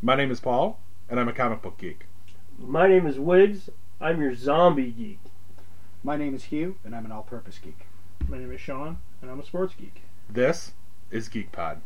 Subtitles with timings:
[0.00, 2.06] My name is Paul, and I'm a comic book geek.
[2.56, 3.68] My name is Wiggs.
[4.00, 5.18] I'm your zombie geek.
[6.04, 7.80] My name is Hugh, and I'm an all-purpose geek.
[8.28, 10.02] My name is Sean, and I'm a sports geek.
[10.30, 10.70] This
[11.10, 11.80] is Geek Pod.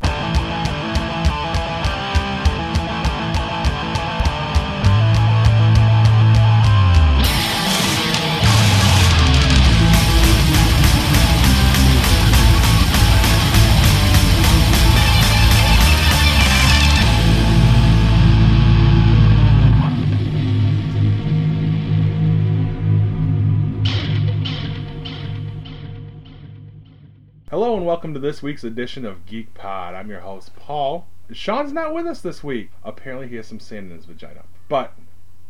[27.93, 29.95] Welcome to this week's edition of Geek Pod.
[29.95, 31.07] I'm your host, Paul.
[31.31, 32.71] Sean's not with us this week.
[32.83, 34.45] Apparently, he has some sand in his vagina.
[34.67, 34.95] But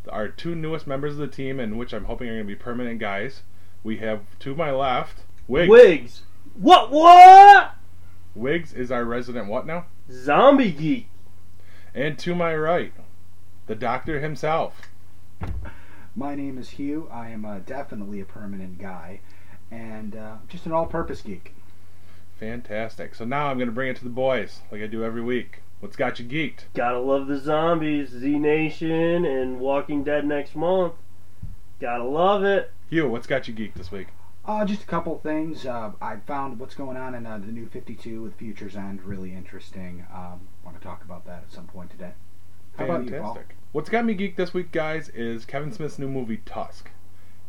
[0.09, 2.53] our two newest members of the team, and which I'm hoping are going to be
[2.53, 3.43] permanent guys,
[3.81, 5.69] we have to my left, Wiggs.
[5.69, 6.21] Wiggs.
[6.55, 6.91] What?
[6.91, 7.75] What?
[8.35, 9.85] Wiggs is our resident what now?
[10.11, 11.07] Zombie geek.
[11.95, 12.91] And to my right,
[13.67, 14.81] the doctor himself.
[16.13, 17.07] My name is Hugh.
[17.09, 19.21] I am uh, definitely a permanent guy,
[19.71, 21.53] and uh, just an all-purpose geek.
[22.39, 23.15] Fantastic.
[23.15, 25.61] So now I'm going to bring it to the boys, like I do every week.
[25.79, 26.63] What's got you geeked?
[26.73, 30.93] Gotta love the zombies, Z Nation, and Walking Dead next month.
[31.81, 32.71] Gotta love it.
[32.89, 34.07] Hugh, what's got you geeked this week?
[34.45, 35.65] Uh, just a couple things.
[35.65, 39.33] Uh, I found what's going on in uh, the new 52 with Futures End really
[39.33, 40.05] interesting.
[40.13, 42.13] Um, want to talk about that at some point today.
[42.77, 43.33] How about you, Paul?
[43.33, 43.57] Fantastic.
[43.73, 46.91] What's got me geeked this week, guys, is Kevin Smith's new movie Tusk.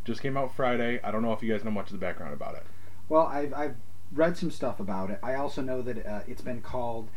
[0.04, 1.00] Just came out Friday.
[1.04, 2.64] I don't know if you guys know much of the background about it.
[3.08, 3.76] Well, I've, I've
[4.14, 5.18] read some stuff about it.
[5.22, 7.08] I also know that uh, it's been called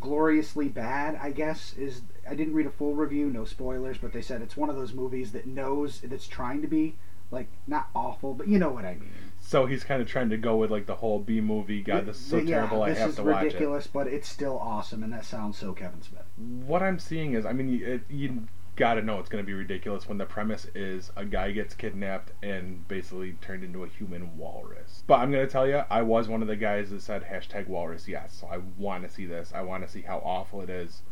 [0.00, 1.18] gloriously bad.
[1.20, 4.56] I guess is I didn't read a full review, no spoilers, but they said it's
[4.56, 6.94] one of those movies that knows that's trying to be
[7.30, 9.10] like not awful, but you know what I mean.
[9.40, 11.82] So he's kind of trying to go with like the whole B movie.
[11.82, 12.82] God, this is so yeah, terrible.
[12.82, 13.46] I have to watch it.
[13.46, 16.24] ridiculous, but it's still awesome, and that sounds so Kevin Smith.
[16.36, 18.46] What I'm seeing is, I mean, it, you
[18.82, 21.72] got to know it's going to be ridiculous when the premise is a guy gets
[21.72, 25.04] kidnapped and basically turned into a human walrus.
[25.06, 27.68] But I'm going to tell you, I was one of the guys that said hashtag
[27.68, 28.36] walrus yes.
[28.40, 29.52] So I want to see this.
[29.54, 31.02] I want to see how awful it is.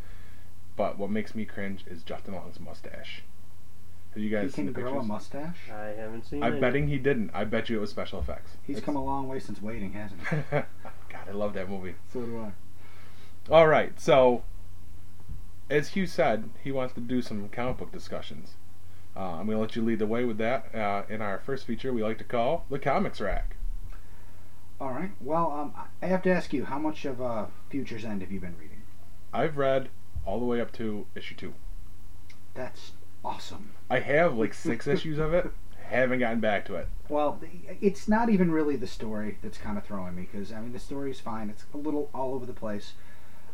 [0.75, 3.23] But what makes me cringe is Justin Long's mustache.
[4.15, 5.71] Have you guys He guys seen can the grow a mustache.
[5.73, 6.47] I haven't seen it.
[6.47, 6.61] I'm it.
[6.61, 7.31] betting he didn't.
[7.33, 8.51] I bet you it was special effects.
[8.67, 10.37] He's It's- come a long way since waiting, hasn't he?
[10.51, 11.95] God, I love that movie.
[12.13, 13.53] so do I.
[13.55, 14.43] All right, so
[15.71, 18.55] as Hugh said, he wants to do some comic book discussions.
[19.17, 20.75] Uh, I'm going to let you lead the way with that.
[20.75, 23.57] Uh, in our first feature, we like to call the Comics Rack.
[24.81, 25.11] All right.
[25.21, 28.41] Well, um, I have to ask you, how much of uh, Futures End have you
[28.41, 28.83] been reading?
[29.33, 29.91] I've read
[30.25, 31.55] all the way up to issue two.
[32.55, 32.93] That's
[33.25, 33.73] awesome.
[33.89, 35.51] I have like six issues of it.
[35.85, 36.89] Haven't gotten back to it.
[37.09, 37.41] Well,
[37.81, 40.79] it's not even really the story that's kind of throwing me because I mean the
[40.79, 41.51] story's fine.
[41.51, 42.93] It's a little all over the place.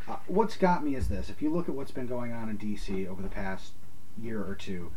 [0.08, 2.56] Uh, what's got me is this: if you look at what's been going on in
[2.56, 3.72] DC over the past
[4.22, 4.92] year or two,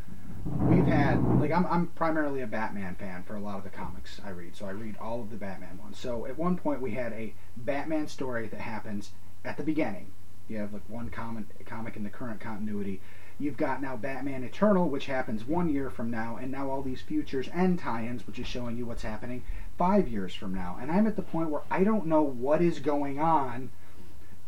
[0.46, 4.22] we've had like I'm I'm primarily a Batman fan for a lot of the comics
[4.24, 5.98] I read, so I read all of the Batman ones.
[5.98, 9.12] So at one point we had a Batman story that happens
[9.44, 10.12] at the beginning.
[10.48, 13.02] You have like one comic comic in the current continuity.
[13.40, 17.02] You've got now Batman Eternal, which happens one year from now, and now all these
[17.02, 19.44] Futures End tie-ins, which is showing you what's happening
[19.78, 20.78] five years from now.
[20.80, 23.72] And I'm at the point where I don't know what is going on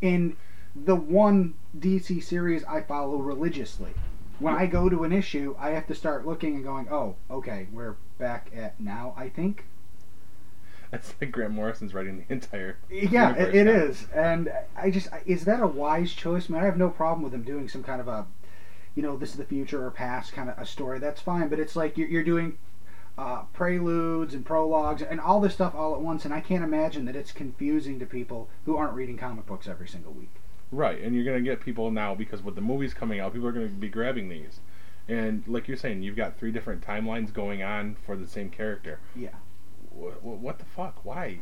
[0.02, 0.36] in
[0.76, 3.94] the one DC series I follow religiously.
[4.40, 7.68] When I go to an issue, I have to start looking and going, "Oh, okay,
[7.72, 9.66] we're back at now." I think.
[10.90, 12.78] That's like Grant Morrison's writing the entire.
[12.90, 16.50] Yeah, it, it is, and I just is that a wise choice?
[16.50, 18.26] I mean, I have no problem with them doing some kind of a,
[18.96, 21.00] you know, this is the future or past kind of a story.
[21.00, 22.58] That's fine, but it's like you're, you're doing
[23.18, 27.06] uh, preludes and prologues and all this stuff all at once, and I can't imagine
[27.06, 30.41] that it's confusing to people who aren't reading comic books every single week.
[30.72, 33.48] Right, and you're going to get people now because with the movies coming out, people
[33.48, 34.62] are going to be grabbing these.
[35.08, 39.00] And like you're saying, you've got three different timelines going on for the same character.
[39.16, 39.36] Yeah.
[39.90, 41.04] What, what the fuck?
[41.04, 41.42] Why?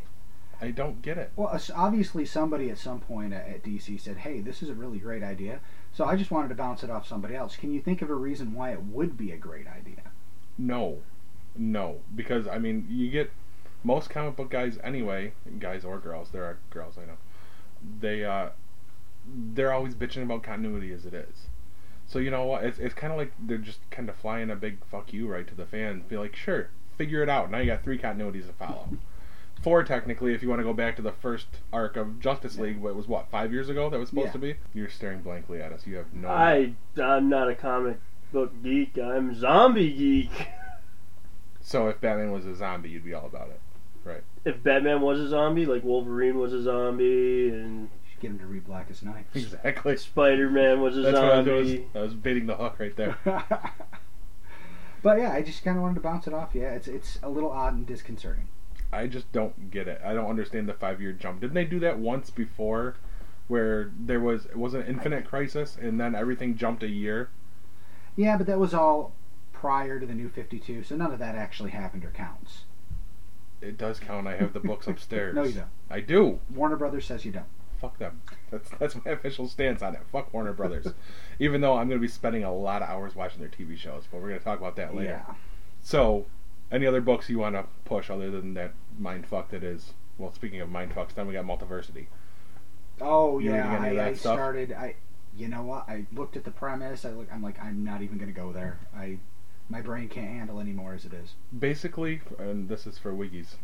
[0.61, 1.31] I don't get it.
[1.35, 4.97] Well, obviously somebody at some point at, at DC said, "Hey, this is a really
[4.97, 5.61] great idea."
[5.93, 7.55] So I just wanted to bounce it off somebody else.
[7.55, 10.11] Can you think of a reason why it would be a great idea?
[10.57, 10.97] No,
[11.55, 13.31] no, because I mean, you get
[13.83, 16.29] most comic book guys anyway, guys or girls.
[16.31, 17.17] There are girls I know.
[18.01, 18.49] They uh,
[19.53, 21.47] they're always bitching about continuity as it is.
[22.07, 22.63] So you know what?
[22.63, 25.47] It's it's kind of like they're just kind of flying a big fuck you right
[25.47, 26.03] to the fans.
[26.07, 27.51] Be like, sure, figure it out.
[27.51, 28.89] Now you got three continuities to follow.
[29.61, 32.79] Four technically, if you want to go back to the first arc of Justice League,
[32.79, 34.31] what was what five years ago that was supposed Yeah.
[34.33, 34.55] to be.
[34.73, 35.85] You're staring blankly at us.
[35.85, 36.29] You have no.
[36.29, 37.99] I I'm not a comic
[38.31, 38.97] book geek.
[38.97, 40.47] I'm zombie geek.
[41.61, 43.59] So if Batman was a zombie, you'd be all about it.
[44.03, 44.23] Right?
[44.45, 48.65] If Batman was a zombie, like Wolverine was a zombie, and Get him to read
[48.65, 49.25] Blackest Night.
[49.33, 49.97] Exactly.
[49.97, 51.87] Spider Man was a That's what I was, zombie.
[51.95, 53.17] I was baiting the hook right there.
[55.01, 56.49] but yeah, I just kind of wanted to bounce it off.
[56.53, 58.47] Yeah, it's it's a little odd and disconcerting.
[58.91, 60.01] I just don't get it.
[60.03, 61.41] I don't understand the five year jump.
[61.41, 62.95] Didn't they do that once before,
[63.47, 67.29] where there was it was an infinite crisis and then everything jumped a year?
[68.15, 69.13] Yeah, but that was all
[69.53, 72.63] prior to the new 52, so none of that actually happened or counts.
[73.61, 74.27] It does count.
[74.27, 75.35] I have the books upstairs.
[75.35, 75.67] No, you don't.
[75.89, 76.39] I do.
[76.53, 77.45] Warner Brothers says you don't.
[77.79, 78.21] Fuck them.
[78.51, 80.01] That's that's my official stance on it.
[80.11, 80.87] Fuck Warner Brothers.
[81.39, 84.03] Even though I'm going to be spending a lot of hours watching their TV shows,
[84.11, 85.23] but we're going to talk about that later.
[85.27, 85.33] Yeah.
[85.81, 86.25] So,
[86.71, 89.93] any other books you want to push other than that mind fuck that is?
[90.17, 92.07] Well, speaking of mind fucks, then we got Multiversity.
[93.01, 94.73] Oh You yeah, reading any of I, I started.
[94.73, 94.95] I,
[95.35, 95.87] you know what?
[95.87, 97.05] I looked at the premise.
[97.05, 97.27] I look.
[97.31, 98.79] I'm like, I'm not even gonna go there.
[98.95, 99.19] I,
[99.69, 101.35] my brain can't handle anymore as it is.
[101.57, 103.55] Basically, and this is for Wiggy's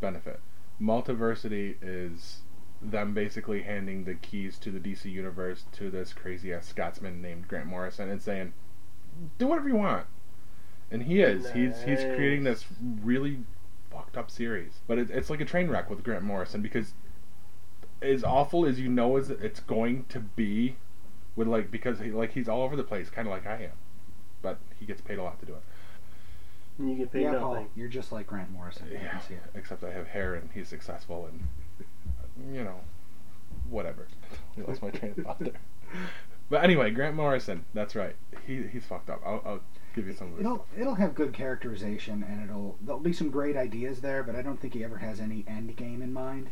[0.00, 0.40] benefit,
[0.80, 2.41] Multiversity is
[2.82, 7.48] them basically handing the keys to the DC universe to this crazy ass Scotsman named
[7.48, 8.52] Grant Morrison and saying,
[9.38, 10.06] "Do whatever you want."
[10.90, 11.50] And he is.
[11.52, 13.44] He's he's creating this really
[13.90, 16.94] fucked up series, but it, it's like a train wreck with Grant Morrison because
[18.02, 20.76] as awful as you know as it's going to be,
[21.36, 23.78] with like because he, like he's all over the place, kind of like I am,
[24.42, 25.62] but he gets paid a lot to do it.
[26.78, 27.40] And you get paid yeah, nothing.
[27.40, 28.88] Paul, you're just like Grant Morrison.
[29.00, 29.42] I Yeah, can see it.
[29.54, 31.48] except I have hair and he's successful and
[32.52, 32.80] you know,
[33.70, 34.08] whatever.
[34.58, 35.60] I lost my train of thought there.
[36.50, 38.14] But anyway, Grant Morrison, that's right.
[38.46, 39.22] He he's fucked up.
[39.24, 39.60] I'll, I'll
[39.94, 40.40] give you some of this.
[40.40, 40.78] It'll stuff.
[40.78, 44.60] it'll have good characterization and it'll there'll be some great ideas there, but I don't
[44.60, 46.50] think he ever has any end game in mind.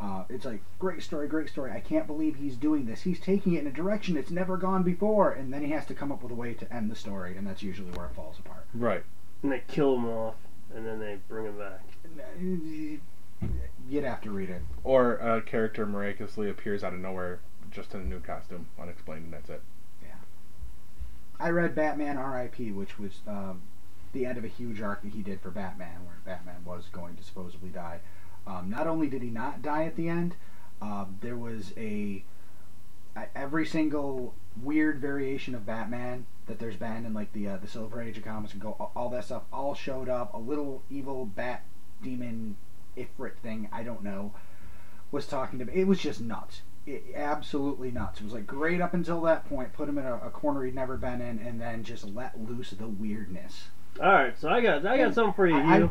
[0.00, 1.70] Uh, it's like great story, great story.
[1.72, 3.02] I can't believe he's doing this.
[3.02, 5.94] He's taking it in a direction it's never gone before, and then he has to
[5.94, 8.38] come up with a way to end the story, and that's usually where it falls
[8.38, 8.66] apart.
[8.72, 9.04] Right.
[9.42, 10.36] And they kill him off,
[10.74, 11.82] and then they bring him back.
[13.90, 14.62] You'd have to read it.
[14.84, 17.40] Or a character miraculously appears out of nowhere
[17.72, 19.62] just in a new costume, unexplained, and that's it.
[20.00, 20.14] Yeah.
[21.40, 23.62] I read Batman R.I.P., which was um,
[24.12, 27.16] the end of a huge arc that he did for Batman, where Batman was going
[27.16, 27.98] to supposedly die.
[28.46, 30.36] Um, not only did he not die at the end,
[30.80, 32.22] um, there was a,
[33.34, 38.00] every single weird variation of Batman that there's been in like the uh, the Silver
[38.00, 40.32] Age of comics and go all that stuff all showed up.
[40.32, 41.64] A little evil bat
[42.02, 42.56] demon
[42.96, 44.32] ifrit thing I don't know
[45.10, 45.72] was talking to me.
[45.74, 46.62] It was just nuts.
[46.86, 48.20] It, absolutely nuts.
[48.20, 49.72] It was like great up until that point.
[49.72, 52.70] Put him in a, a corner he'd never been in, and then just let loose
[52.70, 53.64] the weirdness.
[54.00, 55.56] All right, so I got I got something for you.
[55.56, 55.90] I- I- Hugh.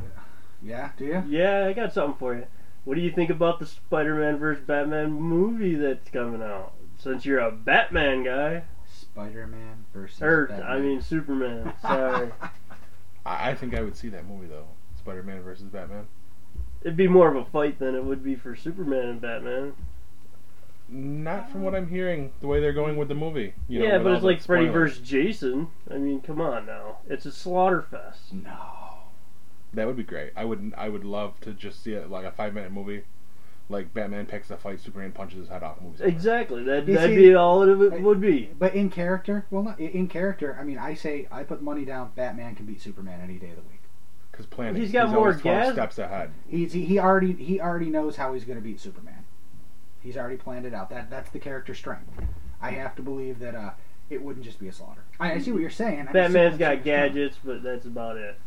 [0.63, 1.23] yeah, do you?
[1.27, 2.45] Yeah, I got something for you.
[2.85, 4.63] What do you think about the Spider-Man vs.
[4.65, 6.73] Batman movie that's coming out?
[6.97, 10.21] Since you're a Batman guy, Spider-Man versus.
[10.21, 10.67] or Batman.
[10.71, 11.73] I mean Superman.
[11.81, 12.31] Sorry,
[13.25, 14.67] I, I think I would see that movie though.
[14.97, 16.07] Spider-Man versus Batman.
[16.81, 19.73] It'd be more of a fight than it would be for Superman and Batman.
[20.91, 23.53] Not from what I'm hearing, the way they're going with the movie.
[23.67, 24.93] You know, yeah, with but it's the like Freddy spoilers.
[24.97, 25.07] vs.
[25.07, 25.67] Jason.
[25.89, 28.33] I mean, come on now, it's a slaughter fest.
[28.33, 28.57] no.
[29.71, 30.31] That would be great.
[30.35, 33.03] I would I would love to just see it like a five minute movie,
[33.69, 35.79] like Batman picks a fight, Superman punches his head off.
[35.79, 36.01] Movies.
[36.01, 38.49] Exactly, that You that'd see, be all it I- would be.
[38.57, 40.57] But in character, well, not in character.
[40.59, 42.13] I mean, I say I put money down.
[42.15, 43.78] Batman can beat Superman any day of the week.
[44.39, 44.81] Because planning.
[44.81, 46.31] He's got more always 12 gas- steps ahead.
[46.47, 49.25] He's he, he already he already knows how he's going to beat Superman.
[50.01, 50.89] He's already planned it out.
[50.89, 52.09] That that's the character strength.
[52.61, 53.71] I have to believe that uh,
[54.09, 55.03] it wouldn't just be a slaughter.
[55.19, 55.99] I, I see what you're saying.
[55.99, 56.83] I mean, Batman's Superman's got super strong.
[56.83, 58.39] gadgets, but that's about it.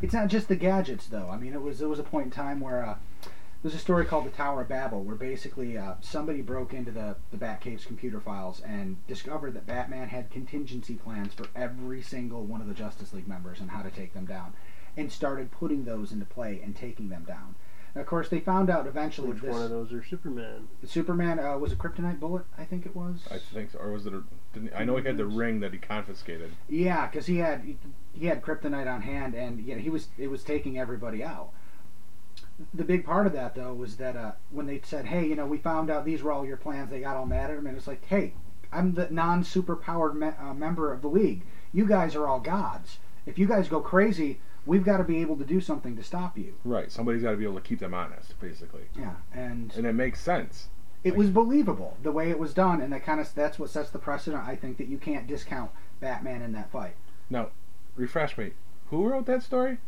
[0.00, 1.28] It's not just the gadgets, though.
[1.30, 2.94] I mean, it was there was a point in time where uh,
[3.62, 7.16] there's a story called the Tower of Babel, where basically uh, somebody broke into the
[7.32, 12.62] the Batcave's computer files and discovered that Batman had contingency plans for every single one
[12.62, 14.54] of the Justice League members and how to take them down,
[14.98, 17.54] and started putting those into play and taking them down.
[17.94, 20.68] And of course, they found out eventually Which this one of those are Superman?
[20.84, 23.20] Superman uh, was a kryptonite bullet, I think it was.
[23.30, 23.78] I think, so.
[23.78, 24.12] or was it?
[24.12, 26.50] A, didn't, I know he had the ring that he confiscated.
[26.68, 27.76] Yeah, because he had
[28.12, 31.50] he had kryptonite on hand, and you know, he was it was taking everybody out.
[32.74, 35.46] The big part of that though was that uh, when they said, "Hey, you know,
[35.46, 37.76] we found out these were all your plans," they got all mad at him, and
[37.76, 38.34] it's like, "Hey,
[38.72, 41.44] I'm the non-superpowered me- uh, member of the league.
[41.72, 42.98] You guys are all gods.
[43.26, 46.38] If you guys go crazy, we've got to be able to do something to stop
[46.38, 46.92] you." Right.
[46.92, 50.20] Somebody's got to be able to keep them honest, basically, Yeah, and and it makes
[50.20, 50.68] sense.
[51.02, 53.90] it was believable the way it was done, and that kind of that's what sets
[53.90, 54.44] the precedent.
[54.46, 55.70] I think that you can't discount
[56.00, 56.94] Batman in that fight.
[57.30, 57.48] Now,
[57.96, 58.52] refresh me.
[58.90, 59.78] Who wrote that story?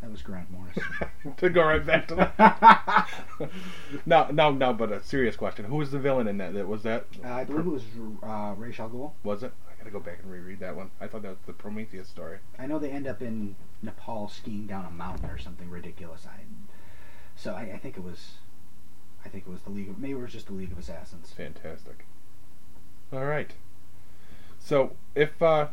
[0.00, 0.82] That was Grant Morrison.
[1.38, 3.08] to go right back to that.
[4.06, 4.72] no, no, no.
[4.74, 6.52] But a serious question: Who was the villain in that?
[6.52, 7.06] That was that?
[7.24, 7.84] Uh, I believe it was
[8.22, 9.12] uh, Ra's al Ghul.
[9.22, 9.52] Was it?
[9.70, 10.90] I gotta go back and reread that one.
[11.00, 12.38] I thought that was the Prometheus story.
[12.58, 16.26] I know they end up in Nepal skiing down a mountain or something ridiculous.
[16.26, 16.40] I,
[17.36, 18.32] so I, I think it was.
[19.24, 21.32] I think it was the League of maybe it was just the League of Assassins.
[21.36, 22.04] Fantastic.
[23.12, 23.52] All right.
[24.58, 25.68] So if uh,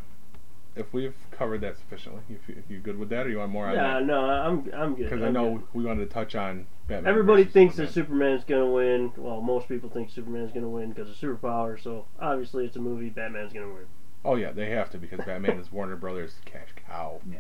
[0.76, 3.52] if we've covered that sufficiently, if, you, if you're good with that, or you want
[3.52, 4.06] more on Yeah, that?
[4.06, 5.04] no, I'm I'm good.
[5.10, 5.68] Because I I'm know good.
[5.74, 7.10] we wanted to touch on Batman.
[7.10, 8.40] Everybody versus thinks that Superman.
[8.40, 9.12] Superman's gonna win.
[9.18, 11.82] Well, most people think Superman's gonna win because of superpower.
[11.82, 13.10] So obviously, it's a movie.
[13.10, 13.86] Batman's gonna win.
[14.24, 17.22] Oh yeah, they have to because Batman is Warner Brothers' cash cow.
[17.32, 17.40] Yeah.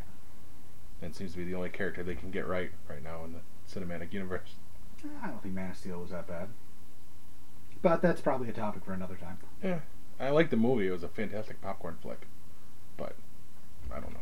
[1.03, 3.39] And seems to be the only character they can get right right now in the
[3.67, 4.55] cinematic universe.
[5.23, 6.49] I don't think Man of Steel was that bad.
[7.81, 9.39] But that's probably a topic for another time.
[9.63, 9.79] Yeah.
[10.19, 12.27] I like the movie; it was a fantastic popcorn flick.
[12.97, 13.15] But
[13.91, 14.19] I don't know.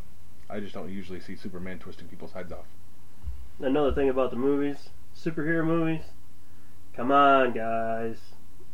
[0.50, 2.66] I just don't usually see Superman twisting people's heads off.
[3.60, 6.04] Another thing about the movies, superhero movies.
[6.96, 8.18] Come on, guys.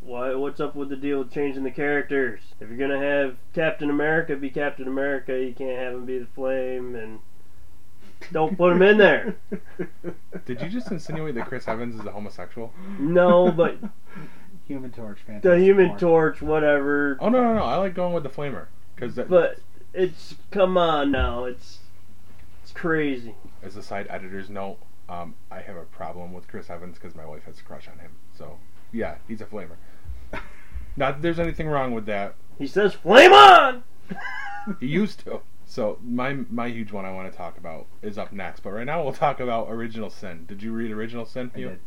[0.05, 0.35] Why?
[0.35, 2.39] What's up with the deal with changing the characters?
[2.59, 6.27] If you're gonna have Captain America be Captain America, you can't have him be the
[6.27, 7.19] Flame, and
[8.31, 9.35] don't put him in there.
[10.45, 12.71] Did you just insinuate that Chris Evans is a homosexual?
[12.99, 13.77] No, but
[14.67, 15.41] Human Torch, fantastic.
[15.51, 15.97] the Human Four.
[15.99, 17.17] Torch, whatever.
[17.19, 17.63] Oh no no no!
[17.63, 19.59] I like going with the Flamer because But
[19.93, 21.45] it's come on now.
[21.45, 21.79] It's
[22.61, 23.33] it's crazy.
[23.63, 24.77] as a side editor's note,
[25.09, 27.97] um, I have a problem with Chris Evans because my wife has a crush on
[27.97, 28.11] him.
[28.37, 28.59] So
[28.91, 29.77] yeah, he's a Flamer.
[30.97, 32.35] Not that there's anything wrong with that.
[32.57, 33.83] He says, "Flame on!"
[34.79, 35.41] He used to.
[35.67, 38.61] So my my huge one I want to talk about is up next.
[38.61, 40.45] But right now we'll talk about Original Sin.
[40.47, 41.51] Did you read Original Sin?
[41.55, 41.69] I You?
[41.69, 41.79] did.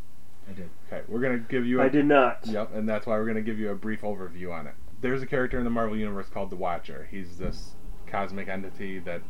[0.48, 0.70] I did.
[0.86, 1.80] Okay, we're gonna give you.
[1.80, 2.46] A, I did not.
[2.46, 4.74] Yep, and that's why we're gonna give you a brief overview on it.
[5.00, 7.08] There's a character in the Marvel universe called the Watcher.
[7.10, 7.72] He's this
[8.06, 9.22] cosmic entity that.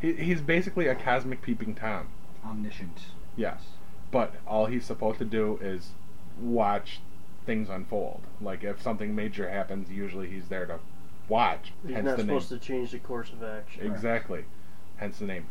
[0.00, 2.08] He, he's basically a cosmic peeping tom.
[2.44, 2.98] Omniscient.
[3.36, 3.62] Yes.
[4.10, 5.90] But all he's supposed to do is
[6.40, 7.00] watch
[7.50, 8.20] things unfold.
[8.40, 10.78] Like if something major happens, usually he's there to
[11.28, 11.72] watch.
[11.84, 12.38] He's Hence not the name.
[12.40, 13.84] supposed to change the course of action.
[13.90, 14.44] Exactly.
[14.98, 15.46] Hence the name.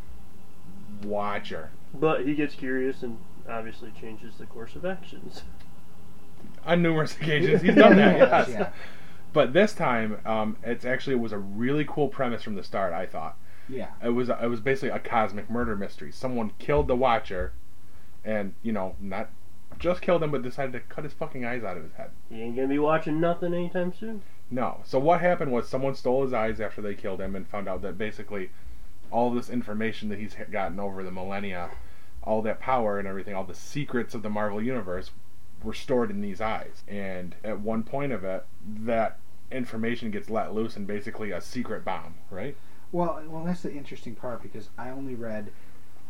[1.04, 1.72] Watcher.
[1.94, 3.18] But he gets curious and
[3.50, 5.42] obviously changes the course of actions.
[6.66, 8.18] On numerous occasions, he's done that.
[8.18, 8.58] Yes, yes.
[8.58, 8.70] yeah.
[9.34, 12.94] But this time, um, it's actually it was a really cool premise from the start.
[12.94, 13.38] I thought
[13.68, 13.90] Yeah.
[14.02, 16.14] it was it was basically a cosmic murder mystery.
[16.14, 17.52] Someone killed the Watcher,
[18.24, 19.30] and you know not
[19.80, 22.12] just killed him, but decided to cut his fucking eyes out of his head.
[22.30, 24.22] He ain't gonna be watching nothing anytime soon.
[24.52, 24.82] No.
[24.84, 27.82] So what happened was someone stole his eyes after they killed him and found out
[27.84, 28.50] that basically
[29.12, 31.70] all this information that he's gotten over the millennia,
[32.24, 35.12] all that power and everything, all the secrets of the Marvel universe
[35.64, 36.84] were stored in these eyes.
[36.88, 39.20] And at one point of it, that
[39.52, 42.56] information gets let loose in basically a secret bomb, right?
[42.92, 45.52] Well, well, that's the interesting part because I only read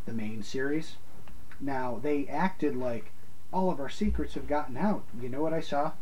[0.06, 0.96] the main series.
[1.60, 3.12] Now they acted like
[3.52, 5.04] all of our secrets have gotten out.
[5.20, 5.94] You know what I saw?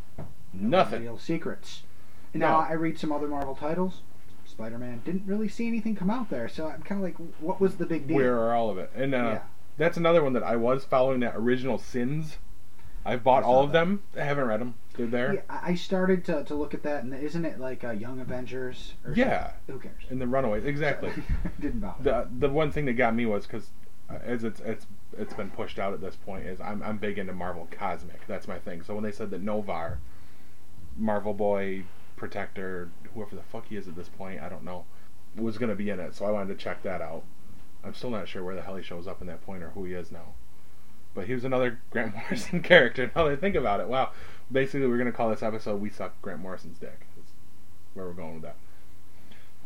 [0.54, 1.04] No Nothing.
[1.04, 1.84] Real secrets.
[2.34, 4.02] And now I read some other Marvel titles.
[4.46, 7.76] Spider-Man didn't really see anything come out there, so I'm kind of like, what was
[7.78, 8.16] the big deal?
[8.18, 8.92] Where are all of it?
[8.96, 9.42] And uh, yeah.
[9.78, 12.38] that's another one that I was following that original Sins.
[13.06, 13.80] I've bought all of that.
[13.80, 14.04] them.
[14.18, 14.76] I haven't read them.
[14.96, 15.34] They're there.
[15.36, 18.96] Yeah, I started to, to look at that, and isn't it like uh, Young Avengers?
[19.06, 19.52] Or Yeah.
[19.52, 19.76] something?
[19.76, 20.04] Who cares?
[20.10, 20.66] And the Runaways.
[20.66, 21.12] Exactly.
[21.60, 22.04] Didn't bother.
[22.04, 23.70] the the one thing that got me was because
[24.10, 24.88] as it's it's
[25.18, 28.26] it's been pushed out at this point is I'm I'm big into Marvel cosmic.
[28.28, 28.84] That's my thing.
[28.84, 30.00] So when they said that Noh-Varr,
[30.98, 31.84] Marvel Boy,
[32.16, 34.86] Protector, whoever the fuck he is at this point, I don't know,
[35.36, 36.16] was gonna be in it.
[36.16, 37.24] So I wanted to check that out.
[37.84, 39.86] I'm still not sure where the hell he shows up in that point or who
[39.86, 40.34] he is now.
[41.14, 43.12] But he was another Grant Morrison character.
[43.16, 44.12] Now that I think about it, wow.
[44.52, 47.32] Basically, we're gonna call this episode "We Suck Grant Morrison's Dick." That's
[47.94, 48.56] where we're going with that.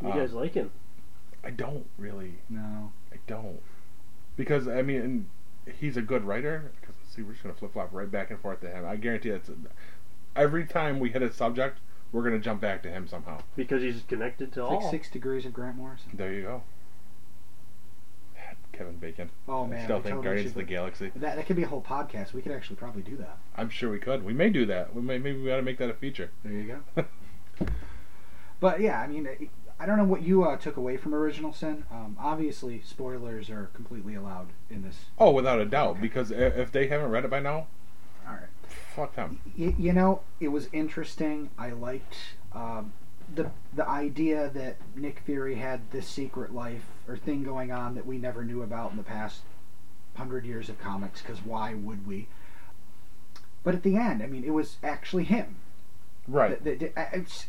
[0.02, 0.72] You Um, guys like him?
[1.44, 2.36] I don't really.
[2.50, 2.92] no.
[3.12, 3.62] I don't.
[4.38, 5.26] Because I mean, and
[5.80, 6.72] he's a good writer.
[6.80, 8.86] Because see, we're just gonna flip flop right back and forth to him.
[8.86, 9.50] I guarantee that's
[10.36, 11.80] every time we hit a subject,
[12.12, 13.42] we're gonna jump back to him somehow.
[13.56, 16.12] Because he's connected to It's like six degrees of Grant Morrison.
[16.14, 16.64] There you go.
[18.74, 19.30] Kevin Bacon.
[19.48, 21.12] Oh I man, still I think totally Guardians of the Galaxy.
[21.16, 22.34] That that could be a whole podcast.
[22.34, 23.38] We could actually probably do that.
[23.56, 24.24] I'm sure we could.
[24.24, 24.96] We may do that.
[24.96, 26.32] We may maybe we ought to make that a feature.
[26.44, 27.06] There you go.
[28.62, 29.28] But yeah, I mean,
[29.82, 31.86] I don't know what you uh, took away from Original Sin.
[31.92, 35.06] Um, obviously, spoilers are completely allowed in this.
[35.18, 36.00] oh, without a doubt.
[36.00, 37.66] Because if they haven't read it by now,
[38.28, 38.46] All right.
[38.96, 39.40] fuck them.
[39.58, 41.50] Y- you know, it was interesting.
[41.58, 42.16] I liked
[42.54, 42.94] um,
[43.34, 48.06] the the idea that Nick Fury had this secret life or thing going on that
[48.06, 49.42] we never knew about in the past
[50.16, 51.24] hundred years of comics.
[51.24, 52.28] Because why would we?
[53.64, 55.56] But at the end, I mean, it was actually him.
[56.28, 56.64] Right.
[56.64, 57.48] The- the- it's,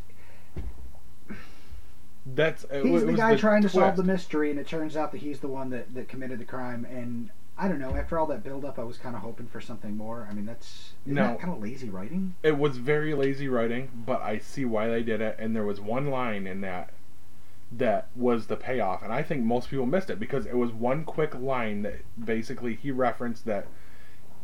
[2.24, 5.12] That's it, he's it the guy trying to solve the mystery, and it turns out
[5.12, 6.84] that he's the one that, that committed the crime.
[6.84, 7.94] And I don't know.
[7.96, 10.26] After all that build up, I was kind of hoping for something more.
[10.30, 11.22] I mean, that's No.
[11.28, 12.34] that kind of lazy writing.
[12.42, 15.36] It was very lazy writing, but I see why they did it.
[15.38, 16.90] And there was one line in that
[17.76, 21.04] that was the payoff, and I think most people missed it because it was one
[21.04, 23.66] quick line that basically he referenced that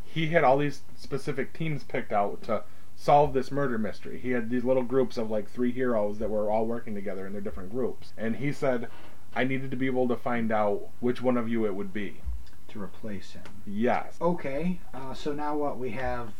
[0.04, 2.62] he had all these specific teams picked out to
[2.98, 4.18] solve this murder mystery.
[4.18, 7.32] He had these little groups of like three heroes that were all working together in
[7.32, 8.12] their different groups.
[8.18, 8.88] And he said,
[9.34, 12.20] I needed to be able to find out which one of you it would be.
[12.68, 13.44] To replace him.
[13.66, 14.16] Yes.
[14.20, 15.78] Okay, uh, so now what?
[15.78, 16.32] We have,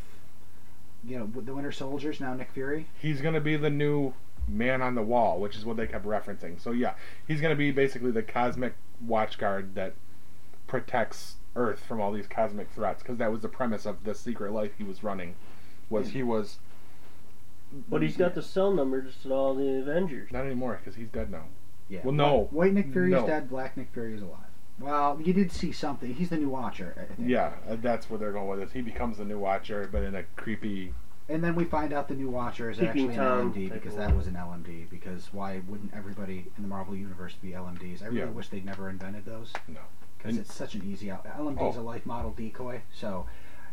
[1.02, 2.86] you know, the Winter Soldiers, now Nick Fury.
[3.00, 4.12] He's going to be the new
[4.46, 6.60] man on the wall, which is what they kept referencing.
[6.60, 6.94] So yeah,
[7.26, 8.74] he's going to be basically the cosmic
[9.06, 9.94] watchguard that
[10.66, 14.52] protects Earth from all these cosmic threats because that was the premise of the secret
[14.52, 15.34] life he was running.
[15.90, 16.58] Was he was
[17.88, 20.30] But he's got the cell numbers to all the Avengers.
[20.32, 21.44] not anymore because he's dead now.
[21.88, 22.00] Yeah.
[22.04, 22.36] Well, no.
[22.36, 23.20] White, White Nick Fury No.
[23.20, 23.48] is dead.
[23.48, 24.44] Black Nick Fury is alive.
[24.78, 26.14] Well, you did see something.
[26.14, 26.94] He's the new Watcher.
[26.96, 27.28] I think.
[27.28, 28.72] Yeah, uh, that's where they're going with this.
[28.72, 30.94] He becomes the new Watcher, but in a creepy.
[31.30, 34.16] And then we find out the new Watcher is Peeping actually an LMD because that
[34.16, 34.88] was an LMD.
[34.88, 38.02] Because why wouldn't everybody in the Marvel universe be LMDs?
[38.02, 38.24] I really Yeah.
[38.26, 39.52] wish they'd never invented those.
[39.66, 39.80] No.
[40.16, 41.26] Because it's such an easy out.
[41.26, 41.80] LMD is Oh.
[41.80, 42.80] a life model decoy.
[42.92, 43.26] So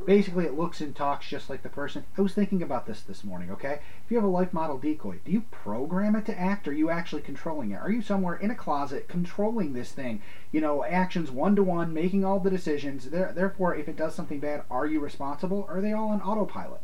[0.05, 2.05] basically, it looks and talks just like the person.
[2.17, 3.51] I was thinking about this this morning.
[3.51, 6.67] Okay, if you have a life model decoy, do you program it to act?
[6.67, 7.81] Or are you actually controlling it?
[7.81, 10.21] Are you somewhere in a closet controlling this thing?
[10.51, 13.09] You know, actions one to one, making all the decisions.
[13.09, 15.65] Therefore, if it does something bad, are you responsible?
[15.69, 16.81] Or are they all on autopilot?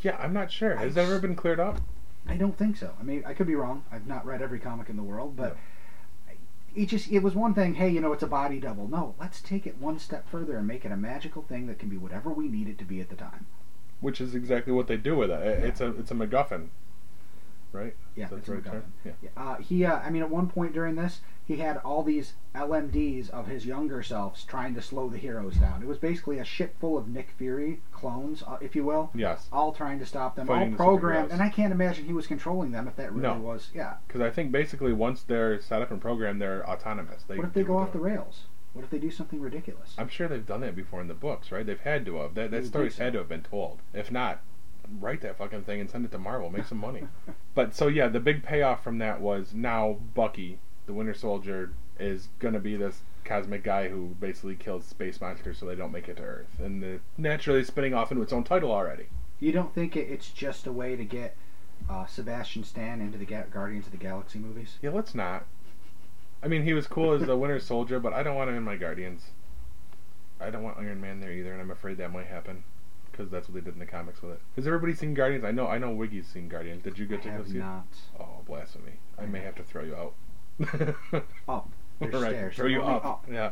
[0.00, 0.76] Yeah, I'm not sure.
[0.76, 1.80] Has I that ever been cleared up?
[2.26, 2.92] I don't think so.
[2.98, 3.84] I mean, I could be wrong.
[3.92, 5.56] I've not read every comic in the world, but
[6.74, 7.74] it just it was one thing.
[7.74, 8.88] Hey, you know, it's a body double.
[8.88, 11.88] No, let's take it one step further and make it a magical thing that can
[11.88, 13.46] be whatever we need it to be at the time.
[14.00, 15.64] Which is exactly what they do with it.
[15.64, 16.68] It's a it's a MacGuffin,
[17.74, 17.94] right?
[18.16, 18.82] Yeah, Is that it's the a right term?
[19.04, 19.12] MacGuffin.
[19.22, 19.28] Yeah.
[19.36, 23.28] Uh, he, uh, I mean, at one point during this, he had all these LMDs
[23.30, 25.82] of his younger selves trying to slow the heroes down.
[25.82, 29.48] It was basically a ship full of Nick Fury clones, uh, if you will, Yes,
[29.52, 31.28] all trying to stop them, Fighting all programmed.
[31.28, 31.32] superheroes.
[31.34, 33.38] And I can't imagine he was controlling them if that really No.
[33.38, 33.70] was.
[33.74, 33.94] Yeah.
[34.06, 37.24] because I think basically once they're set up and programmed, they're autonomous.
[37.24, 38.44] They what if they go off the rails?
[38.72, 39.94] What if they do something ridiculous?
[39.98, 41.64] I'm sure they've done that before in the books, right?
[41.64, 42.34] They've had to have.
[42.34, 43.04] That that story's so.
[43.04, 43.80] had to have been told.
[43.92, 44.40] If not,
[45.00, 46.50] write that fucking thing and send it to Marvel.
[46.50, 47.06] Make some money.
[47.54, 52.28] But so yeah, the big payoff from that was now Bucky, the Winter Soldier, is
[52.38, 56.16] gonna be this cosmic guy who basically kills space monsters so they don't make it
[56.16, 59.06] to Earth, and the, naturally spinning off into its own title already.
[59.40, 61.36] You don't think it's just a way to get
[61.88, 64.78] uh, Sebastian Stan into the Ga- Guardians of the Galaxy movies?
[64.82, 65.46] Yeah, let's not.
[66.42, 68.62] I mean, he was cool as the Winter Soldier, but I don't want him in
[68.62, 69.30] my Guardians.
[70.40, 72.64] I don't want Iron Man there either, and I'm afraid that might happen
[73.16, 74.40] because that's what they did in the comics with it.
[74.56, 75.44] Has everybody seen Guardians?
[75.44, 75.90] I know, I know.
[75.90, 76.82] Wiggy's seen Guardians.
[76.82, 77.60] Did you I get to go have see it?
[77.60, 77.86] not.
[78.18, 78.92] Oh, blasphemy!
[79.18, 80.14] I may have to throw you out.
[81.48, 81.68] Up.
[82.00, 82.56] There's right, stairs.
[82.56, 83.04] throw you Throw up.
[83.04, 83.24] up.
[83.30, 83.50] Yeah.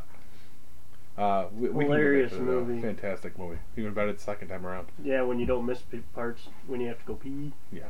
[1.16, 2.82] Uh, we, we Hilarious can go back to the- movie.
[2.82, 3.58] Fantastic movie.
[3.76, 4.88] Even better the second time around.
[5.02, 5.82] Yeah, when you don't miss
[6.14, 7.52] parts when you have to go pee.
[7.70, 7.88] Yeah,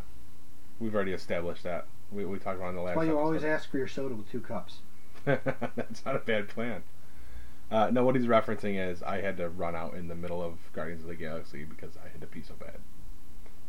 [0.81, 1.87] we've already established that.
[2.11, 2.97] We, we talked about it in the last.
[2.97, 4.79] That's why you always ask for your soda with two cups.
[5.25, 6.83] That's not a bad plan.
[7.73, 10.55] Uh, no, what he's referencing is I had to run out in the middle of
[10.75, 12.77] Guardians of the Galaxy because I had to pee so bad.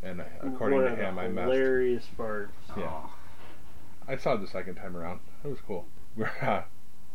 [0.01, 1.51] And according One to of the him, I messed.
[1.53, 2.51] hilarious parts.
[2.77, 2.83] Yeah.
[2.89, 3.13] Oh.
[4.07, 5.21] I saw it the second time around.
[5.43, 5.85] It was cool.
[6.17, 6.63] We're uh,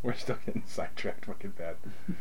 [0.03, 1.77] we're still getting sidetracked fucking bad.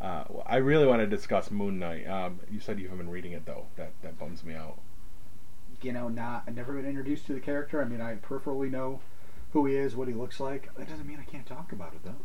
[0.00, 2.08] Uh, well, I really want to discuss Moon Knight.
[2.08, 3.66] Um, you said you haven't been reading it though.
[3.76, 4.78] That that bums me out.
[5.80, 7.80] You know, not I've never been introduced to the character.
[7.80, 8.98] I mean, I peripherally know
[9.52, 10.74] who he is, what he looks like.
[10.76, 12.16] That doesn't mean I can't talk about it though.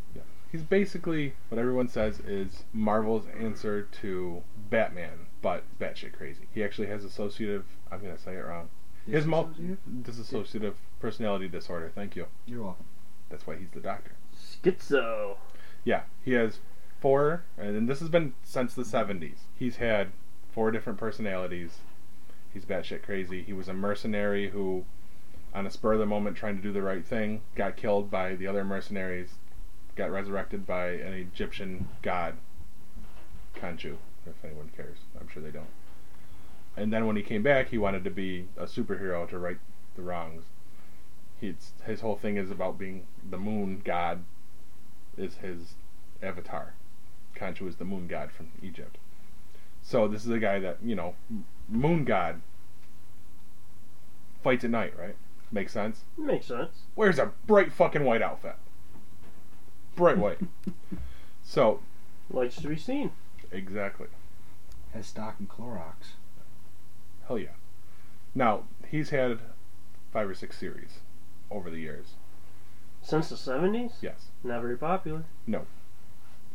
[0.51, 6.47] He's basically what everyone says is Marvel's answer to Batman, but batshit crazy.
[6.53, 7.65] He actually has associative.
[7.91, 8.69] I'm gonna say it wrong.
[9.05, 9.51] His mul-
[10.01, 10.03] Dissociative?
[10.03, 11.91] dissociative personality disorder.
[11.93, 12.27] Thank you.
[12.45, 12.85] You're welcome.
[13.29, 14.11] That's why he's the doctor.
[14.35, 15.37] Schizo.
[15.83, 16.59] Yeah, he has
[16.99, 19.39] four, and this has been since the 70s.
[19.57, 20.11] He's had
[20.51, 21.77] four different personalities.
[22.53, 23.43] He's batshit crazy.
[23.43, 24.85] He was a mercenary who,
[25.53, 28.35] on a spur of the moment, trying to do the right thing, got killed by
[28.35, 29.35] the other mercenaries,
[29.97, 32.35] got resurrected by an Egyptian god,
[33.55, 34.97] Khonshu, if anyone cares.
[35.19, 35.65] I'm sure they don't.
[36.77, 39.57] And then when he came back, he wanted to be a superhero to right
[39.95, 40.43] the wrongs.
[41.41, 44.23] He's, his whole thing is about being the moon god
[45.17, 45.73] is his
[46.21, 46.73] avatar.
[47.35, 48.97] Khonshu is the moon god from Egypt.
[49.81, 51.15] So this is a guy that, you know,
[51.67, 52.41] moon god
[54.43, 55.15] fights at night, right?
[55.51, 56.03] Makes sense?
[56.17, 56.81] Makes sense.
[56.95, 58.55] Wears a bright fucking white outfit.
[59.97, 60.39] Bright white.
[61.43, 61.81] so,
[62.29, 63.11] Likes to be seen.
[63.51, 64.07] exactly.
[64.93, 66.13] Has stock in Clorox.
[67.27, 67.55] Hell yeah.
[68.35, 69.39] Now, he's had
[70.13, 70.99] five or six series
[71.51, 72.13] over the years.
[73.01, 73.93] Since the 70s?
[74.01, 74.27] Yes.
[74.43, 75.23] Not very popular.
[75.45, 75.65] No.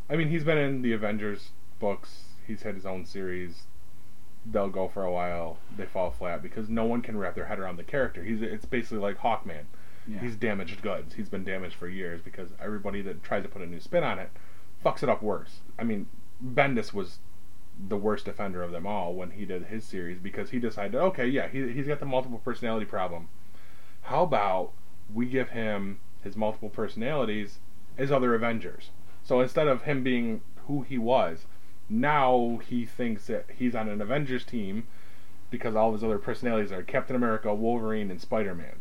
[0.08, 2.24] I mean, he's been in the Avengers books.
[2.46, 3.62] He's had his own series.
[4.44, 5.58] They'll go for a while.
[5.76, 8.22] They fall flat because no one can wrap their head around the character.
[8.22, 9.64] He's it's basically like Hawkman.
[10.06, 10.20] Yeah.
[10.20, 11.14] He's damaged goods.
[11.14, 14.18] He's been damaged for years because everybody that tries to put a new spin on
[14.18, 14.30] it
[14.84, 15.60] fucks it up worse.
[15.78, 16.06] I mean,
[16.44, 17.18] Bendis was
[17.88, 21.26] the worst offender of them all when he did his series because he decided, okay,
[21.26, 23.28] yeah, he, he's got the multiple personality problem.
[24.02, 24.72] How about
[25.12, 27.58] we give him his multiple personalities
[27.96, 28.90] as other Avengers?
[29.22, 31.46] So instead of him being who he was,
[31.88, 34.86] now he thinks that he's on an Avengers team
[35.50, 38.76] because all his other personalities are Captain America, Wolverine, and Spider Man.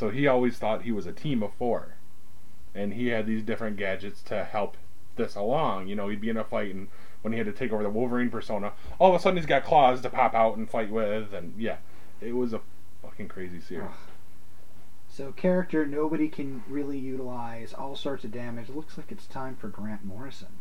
[0.00, 1.96] So he always thought he was a team of four.
[2.74, 4.78] And he had these different gadgets to help
[5.16, 5.88] this along.
[5.88, 6.88] You know, he'd be in a fight, and
[7.20, 9.62] when he had to take over the Wolverine persona, all of a sudden he's got
[9.62, 11.34] claws to pop out and fight with.
[11.34, 11.76] And yeah,
[12.18, 12.62] it was a
[13.02, 13.90] fucking crazy series.
[13.90, 13.96] Ugh.
[15.10, 18.70] So character nobody can really utilize, all sorts of damage.
[18.70, 20.60] Looks like it's time for Grant Morrison.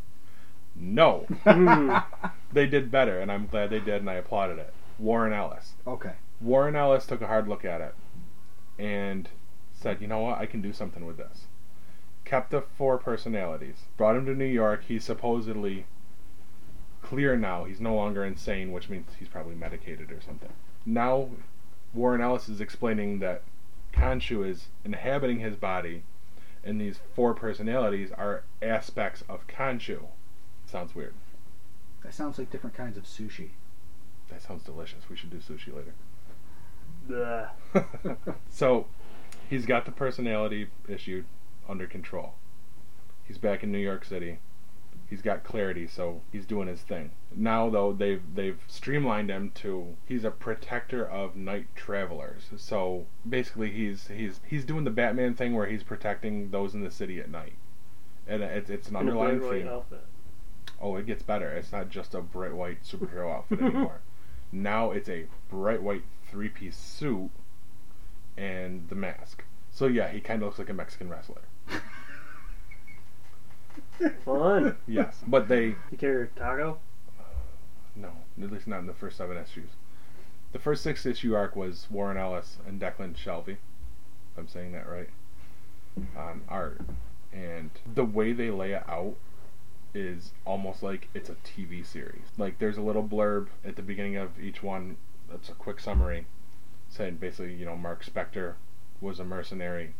[0.75, 1.95] No, Hmm.
[2.51, 4.73] they did better, and I'm glad they did, and I applauded it.
[4.97, 5.75] Warren Ellis.
[5.87, 6.15] Okay.
[6.41, 7.95] Warren Ellis took a hard look at it
[8.79, 9.29] and
[9.73, 11.45] said, you know what, I can do something with this.
[12.25, 14.83] Kept the four personalities, brought him to New York.
[14.87, 15.85] He's supposedly
[17.01, 17.65] clear now.
[17.65, 20.51] He's no longer insane, which means he's probably medicated or something.
[20.85, 21.29] Now,
[21.93, 23.41] Warren Ellis is explaining that
[23.93, 26.03] Khonshu is inhabiting his body,
[26.63, 30.05] and these four personalities are aspects of Khonshu.
[30.65, 31.15] Sounds weird.
[32.03, 33.49] That sounds like different kinds of sushi.
[34.29, 35.09] That sounds delicious.
[35.09, 35.93] We should do sushi later.
[38.49, 38.87] So
[39.49, 41.23] he's got the personality issue
[41.67, 42.33] under control.
[43.25, 44.39] He's back in New York City.
[45.09, 47.11] He's got clarity, so he's doing his thing.
[47.35, 52.43] Now though they've they've streamlined him to he's a protector of night travelers.
[52.57, 56.91] So basically he's he's he's doing the Batman thing where he's protecting those in the
[56.91, 57.53] city at night.
[58.27, 59.67] And it's it's an In underlying theme.
[59.67, 60.05] outfit.
[60.79, 61.49] Oh, it gets better.
[61.49, 64.01] It's not just a bright white superhero outfit anymore.
[64.51, 67.29] Now it's a bright white three piece suit
[68.37, 69.43] and the mask.
[69.71, 71.41] So yeah, he kind of looks like a Mexican wrestler.
[74.25, 74.75] Fun.
[74.87, 76.79] Yes, but they You carry a taco?
[77.19, 77.23] Uh,
[77.95, 78.11] no,
[78.41, 79.69] at least not in the first seven issues.
[80.51, 83.57] The first six issue arc was Warren Ellis and Declan Shalvey.
[84.31, 85.09] If I'm saying that right.
[86.17, 86.81] On art,
[87.33, 89.15] and the way they lay it out
[89.93, 92.25] is almost like it's a TV series.
[92.37, 94.97] Like there's a little blurb at the beginning of each one.
[95.29, 96.25] That's a quick summary,
[96.89, 98.55] saying basically, you know, Mark Spector
[99.01, 99.93] was a mercenary.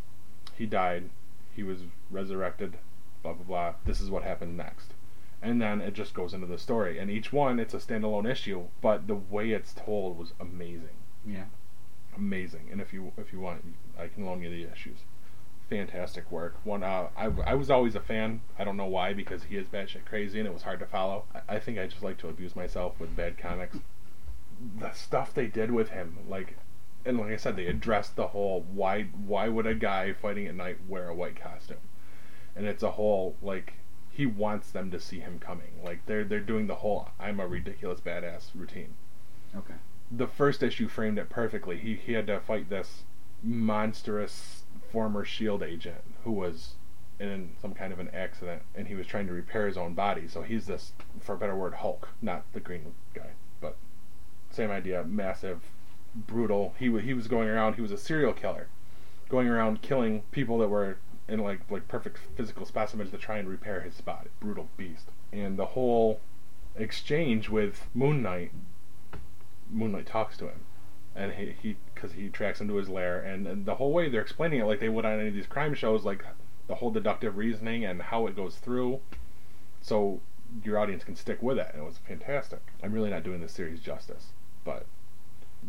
[0.55, 1.09] He died.
[1.55, 1.79] He was
[2.11, 2.77] resurrected.
[3.23, 3.73] Blah blah blah.
[3.85, 4.93] This is what happened next
[5.41, 6.99] and then it just goes into the story.
[6.99, 11.45] And each one, it's a standalone issue, but the way it's told was amazing, Yeah.
[12.15, 12.67] amazing.
[12.71, 13.63] And if you if you want,
[13.97, 14.99] I can loan you the issues.
[15.69, 16.55] Fantastic work.
[16.65, 18.41] One, uh, I I was always a fan.
[18.57, 21.23] I don't know why because he is batshit crazy and it was hard to follow.
[21.33, 23.77] I, I think I just like to abuse myself with bad comics.
[24.78, 26.58] The stuff they did with him, like.
[27.06, 30.56] And like I said, they addressed the whole why why would a guy fighting at
[30.56, 31.78] night wear a white costume?
[32.56, 33.74] And it's a whole like
[34.12, 35.82] he wants them to see him coming.
[35.82, 38.95] Like they're they're doing the whole I'm a ridiculous badass routine.
[39.56, 39.76] Okay.
[40.12, 41.78] The first issue framed it perfectly.
[41.78, 43.04] He he had to fight this
[43.41, 46.74] monstrous former shield agent who was
[47.19, 50.28] in some kind of an accident and he was trying to repair his own body.
[50.28, 50.91] So he's this
[51.22, 53.32] for a better word Hulk, not the green guy,
[54.51, 55.62] same idea, massive,
[56.15, 56.75] brutal.
[56.79, 58.67] He wa- he was going around, he was a serial killer.
[59.29, 63.47] Going around killing people that were in like like perfect physical specimens to try and
[63.47, 64.29] repair his body.
[64.39, 65.09] Brutal beast.
[65.31, 66.19] And the whole
[66.75, 68.51] exchange with Moon Knight,
[69.69, 70.62] Moon Knight talks to him,
[71.15, 74.09] and he he because he tracks him to his lair, and, and the whole way
[74.09, 76.25] they're explaining it like they would on any of these crime shows, like
[76.67, 78.99] the whole deductive reasoning and how it goes through,
[79.81, 80.21] so
[80.63, 81.67] your audience can stick with it.
[81.73, 82.62] And it was fantastic.
[82.83, 84.27] I'm really not doing this series justice,
[84.69, 84.86] but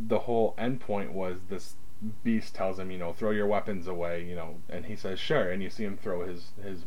[0.08, 1.76] the whole end point was this
[2.22, 5.50] beast tells him, you know, throw your weapons away, you know, and he says sure,
[5.50, 6.84] and you see him throw his his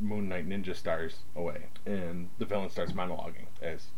[0.00, 3.88] Moon Knight ninja stars away, and the villain starts monologuing as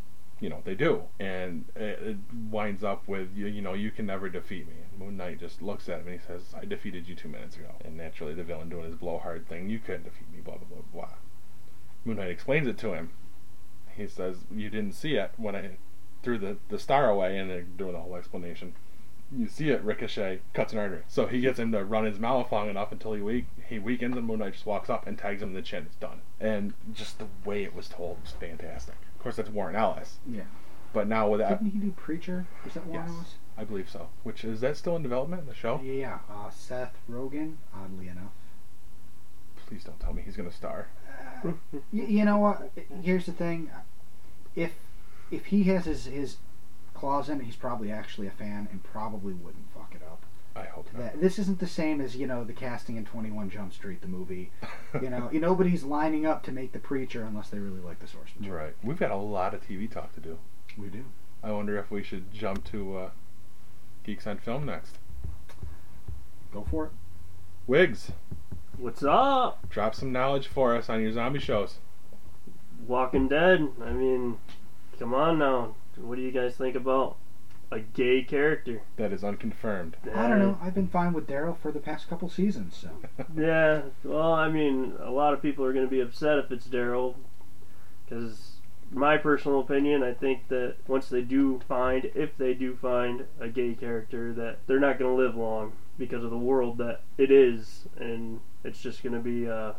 [0.40, 2.16] you know they do, and it, it
[2.50, 4.74] winds up with you, you know you can never defeat me.
[4.98, 7.70] Moon Knight just looks at him and he says, I defeated you two minutes ago,
[7.84, 10.84] and naturally the villain doing his blowhard thing, you couldn't defeat me, blah blah blah
[10.92, 11.14] blah.
[12.04, 13.10] Moon Knight explains it to him.
[13.96, 15.78] He says, you didn't see it when I
[16.26, 18.74] threw the the star away, and they're doing the whole explanation
[19.34, 21.02] you see it ricochet, cuts an artery.
[21.08, 24.16] So he gets him to run his mouth long enough until he weak he weakens,
[24.16, 25.84] and Moon Knight just walks up and tags him in the chin.
[25.86, 26.20] It's done.
[26.40, 28.94] And just the way it was told was fantastic.
[29.16, 30.18] Of course, that's Warren Ellis.
[30.28, 30.42] Yeah.
[30.92, 32.46] But now with that, Didn't he do Preacher?
[32.64, 33.26] Was that one yes, of?
[33.58, 34.08] I believe so.
[34.22, 35.42] Which is that still in development?
[35.42, 35.80] in The show?
[35.82, 36.18] Yeah.
[36.30, 38.32] Uh, Seth Rogen, oddly enough.
[39.66, 40.86] Please don't tell me he's gonna star.
[41.42, 41.54] Y-
[41.92, 42.70] you know what?
[43.02, 43.68] Here's the thing.
[44.54, 44.72] If
[45.30, 46.36] if he has his his
[46.94, 50.22] claws in it, he's probably actually a fan and probably wouldn't fuck it up.
[50.54, 51.02] I hope not.
[51.02, 54.00] That this isn't the same as you know the casting in Twenty One Jump Street,
[54.00, 54.50] the movie.
[55.02, 58.06] You know, you nobody's lining up to make the preacher unless they really like the
[58.06, 58.64] source material.
[58.64, 58.74] right.
[58.82, 60.38] We've got a lot of TV talk to do.
[60.78, 61.04] We do.
[61.42, 63.10] I wonder if we should jump to uh,
[64.04, 64.96] Geeks on Film next.
[66.50, 66.92] Go for it.
[67.66, 68.12] Wiggs.
[68.78, 69.68] What's up?
[69.68, 71.76] drop some knowledge for us on your zombie shows.
[72.86, 73.68] Walking Dead.
[73.84, 74.38] I mean,
[74.98, 75.74] come on now.
[75.96, 77.16] What do you guys think about
[77.70, 78.82] a gay character?
[78.96, 79.96] That is unconfirmed.
[80.14, 80.58] I don't know.
[80.62, 82.90] I've been fine with Daryl for the past couple seasons, so
[83.36, 86.66] Yeah, well, I mean, a lot of people are going to be upset if it's
[86.66, 87.14] Daryl,
[88.04, 88.56] because
[88.92, 93.48] my personal opinion, I think that once they do find, if they do find a
[93.48, 97.30] gay character, that they're not going to live long because of the world that it
[97.30, 99.74] is, and it's just going to be a,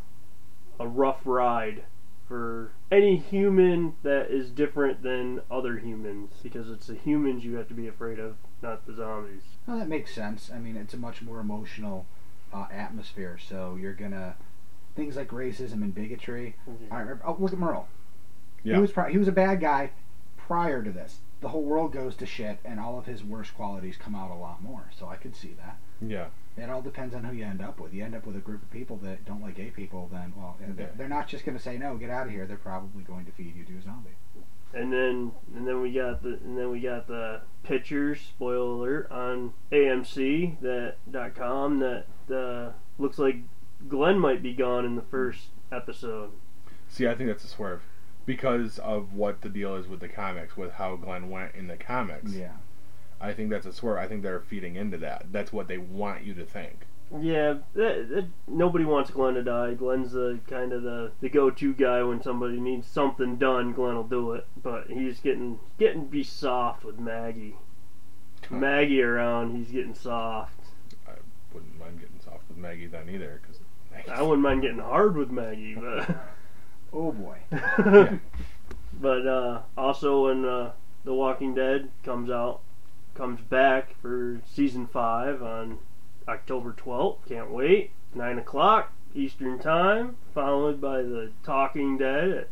[0.80, 1.84] a rough ride
[2.28, 7.68] for any human that is different than other humans, because it's the humans you have
[7.70, 9.44] to be afraid of, not the zombies.
[9.66, 10.52] well, that makes sense.
[10.54, 12.06] I mean, it's a much more emotional
[12.54, 14.36] uh, atmosphere, so you're gonna
[14.96, 16.56] things like racism and bigotry.
[16.92, 17.88] I remember, oh, look at Merle.
[18.64, 18.76] Yeah.
[18.76, 19.92] He was pri- he was a bad guy
[20.38, 21.20] prior to this.
[21.40, 24.36] The whole world goes to shit, and all of his worst qualities come out a
[24.36, 24.90] lot more.
[24.98, 25.78] So I could see that.
[26.02, 26.28] Yeah.
[26.58, 27.94] It all depends on who you end up with.
[27.94, 30.58] You end up with a group of people that don't like gay people, then well,
[30.76, 32.46] they're, they're not just going to say no, get out of here.
[32.48, 34.16] They're probably going to feed you to a zombie.
[34.74, 38.20] And then and then we got the and then we got the pictures.
[38.20, 43.38] Spoiler alert on AMC that dot com that uh, looks like
[43.88, 46.32] Glenn might be gone in the first episode.
[46.90, 47.82] See, I think that's a swerve
[48.26, 51.78] because of what the deal is with the comics, with how Glenn went in the
[51.78, 52.34] comics.
[52.34, 52.54] Yeah.
[53.20, 53.98] I think that's a swerve.
[53.98, 55.28] I think they're feeding into that.
[55.32, 56.86] That's what they want you to think.
[57.20, 59.76] Yeah, that, that, nobody wants Glenn to die.
[59.76, 63.72] Glenn's the kind of the, the go-to guy when somebody needs something done.
[63.72, 67.56] Glenn will do it, but he's getting getting be soft with Maggie.
[68.50, 70.60] Maggie around, he's getting soft.
[71.08, 71.14] I
[71.54, 73.62] wouldn't mind getting soft with Maggie then either, because
[74.10, 76.16] I wouldn't mind getting hard with Maggie, but.
[76.94, 77.38] Oh boy.
[79.02, 80.72] but uh, also when uh,
[81.04, 82.62] The Walking Dead comes out,
[83.18, 85.80] comes back for season five on
[86.28, 87.28] October twelfth.
[87.28, 87.92] Can't wait.
[88.14, 92.50] Nine o'clock Eastern time, followed by The Talking Dead at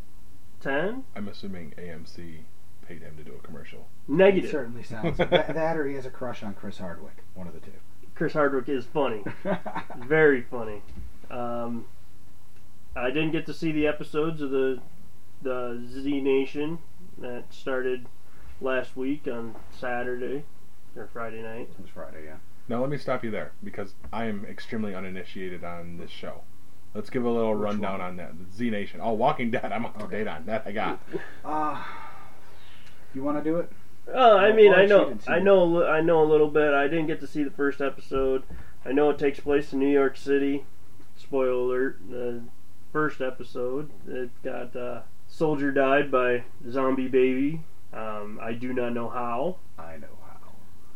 [0.60, 1.04] ten.
[1.14, 2.38] I'm assuming AMC
[2.86, 3.86] paid him to do a commercial.
[4.08, 4.50] It Negative.
[4.50, 7.22] certainly sounds that, that, or he has a crush on Chris Hardwick.
[7.34, 7.72] One of the two.
[8.16, 9.22] Chris Hardwick is funny,
[9.98, 10.80] very funny.
[11.30, 11.84] Um,
[12.96, 14.80] I didn't get to see the episodes of the
[15.42, 16.78] the Z Nation
[17.18, 18.06] that started
[18.60, 20.44] last week on Saturday
[20.96, 21.68] or Friday night.
[21.78, 22.36] it was Friday, yeah.
[22.68, 26.42] Now let me stop you there because I am extremely uninitiated on this show.
[26.94, 28.08] Let's give a little Which rundown one?
[28.08, 28.32] on that.
[28.38, 29.00] The Z Nation.
[29.02, 29.70] Oh, Walking Dead.
[29.72, 30.62] I'm up to date on that.
[30.66, 31.00] I got.
[31.44, 31.82] Uh,
[33.14, 33.70] you want to do it?
[34.12, 36.72] Oh, I mean, well, I know, I know, a I know a little bit.
[36.72, 38.44] I didn't get to see the first episode.
[38.84, 40.64] I know it takes place in New York City.
[41.16, 42.42] Spoiler alert: the
[42.92, 47.62] first episode, it got uh, soldier died by zombie baby.
[47.92, 50.15] Um, I do not know how, I know how.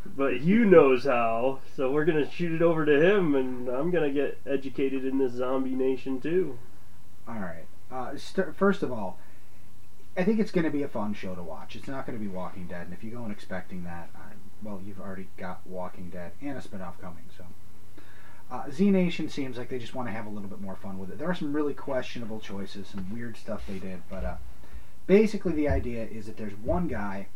[0.05, 1.59] But Hugh knows how.
[1.75, 5.33] So we're gonna shoot it over to him, and I'm gonna get educated in this
[5.33, 6.57] zombie nation too.
[7.27, 7.65] All right.
[7.91, 9.19] Uh, st- first of all,
[10.17, 11.75] I think it's going to be a fun show to watch.
[11.75, 14.33] It's not going to be Walking Dead, and if you go in expecting that, i
[14.63, 17.23] well, you've already got Walking Dead and a spinoff coming.
[17.35, 17.45] So,
[18.51, 20.99] uh, Z Nation seems like they just want to have a little bit more fun
[20.99, 21.17] with it.
[21.17, 24.35] There are some really questionable choices, some weird stuff they did, but uh,
[25.07, 27.27] basically the idea is that there's one guy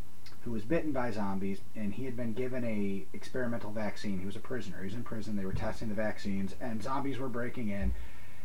[0.45, 4.19] who was bitten by zombies, and he had been given a experimental vaccine.
[4.19, 4.77] He was a prisoner.
[4.79, 5.35] He was in prison.
[5.35, 7.93] They were testing the vaccines, and zombies were breaking in.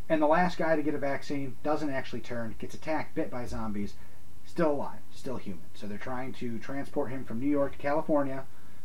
[0.09, 3.45] And the last guy to get a vaccine doesn't actually turn, gets attacked, bit by
[3.45, 3.95] zombies,
[4.47, 5.63] still alive, still human.
[5.75, 8.45] So they're trying to transport him from New York to California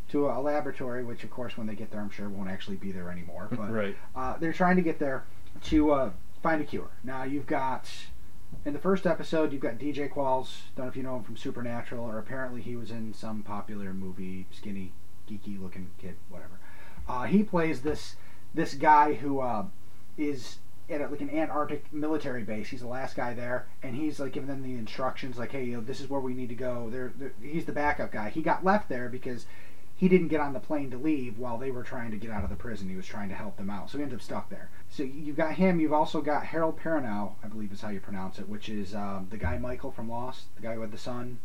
[0.09, 2.91] to a laboratory, which of course when they get there, I'm sure won't actually be
[2.91, 3.47] there anymore.
[3.49, 3.95] But right.
[4.15, 5.23] uh, they're trying to get there
[5.63, 6.11] to uh,
[6.43, 6.89] find a cure.
[7.03, 7.89] Now you've got
[8.63, 10.61] in the first episode you've got DJ Qualls.
[10.75, 13.93] Don't know if you know him from Supernatural, or apparently he was in some popular
[13.93, 14.91] movie, skinny,
[15.29, 16.59] geeky looking kid, whatever.
[17.07, 18.15] Uh, he plays this
[18.53, 19.65] this guy who uh,
[20.17, 20.57] is
[20.89, 22.69] at a, like an Antarctic military base.
[22.69, 25.75] He's the last guy there, and he's like giving them the instructions, like, "Hey, you
[25.75, 28.29] know, this is where we need to go." They're, they're, he's the backup guy.
[28.29, 29.45] He got left there because
[29.95, 32.43] he didn't get on the plane to leave while they were trying to get out
[32.43, 32.89] of the prison.
[32.89, 34.69] He was trying to help them out, so he ended up stuck there.
[34.89, 35.79] So you've got him.
[35.79, 39.27] You've also got Harold Perrineau, I believe is how you pronounce it, which is um,
[39.29, 41.39] the guy Michael from Lost, the guy who had the son.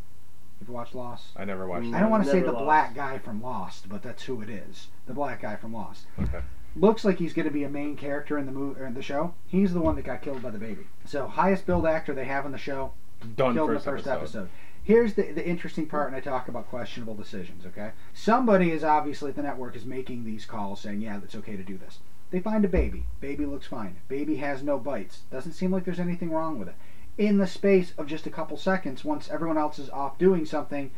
[0.60, 1.28] You ever watched Lost?
[1.36, 1.86] I never watched.
[1.86, 1.94] Mm.
[1.94, 2.64] I don't want to say the Lost.
[2.64, 4.88] black guy from Lost, but that's who it is.
[5.06, 6.06] The black guy from Lost.
[6.20, 6.40] Okay.
[6.76, 9.02] Looks like he's going to be a main character in the movie or in the
[9.02, 9.34] show.
[9.46, 10.86] He's the one that got killed by the baby.
[11.04, 12.92] So highest billed actor they have in the show
[13.36, 14.40] Done killed in the first episode.
[14.40, 14.48] episode.
[14.90, 17.64] Here's the the interesting part, and I talk about questionable decisions.
[17.64, 21.62] Okay, somebody is obviously the network is making these calls saying, yeah, it's okay to
[21.62, 22.00] do this.
[22.30, 23.06] They find a baby.
[23.20, 23.96] Baby looks fine.
[24.08, 25.22] Baby has no bites.
[25.30, 26.74] Doesn't seem like there's anything wrong with it.
[27.18, 30.90] In the space of just a couple seconds, once everyone else is off doing something,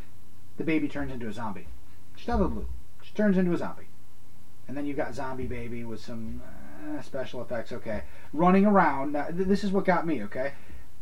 [0.57, 1.67] the baby turns into a zombie.
[2.17, 2.67] Just out of the blue.
[3.03, 3.89] Just turns into a zombie.
[4.69, 6.43] And then you've got zombie baby with some
[6.97, 7.73] uh, special effects.
[7.73, 8.03] Okay,
[8.33, 9.13] running around.
[9.13, 10.23] Now, th- this is what got me.
[10.23, 10.53] Okay,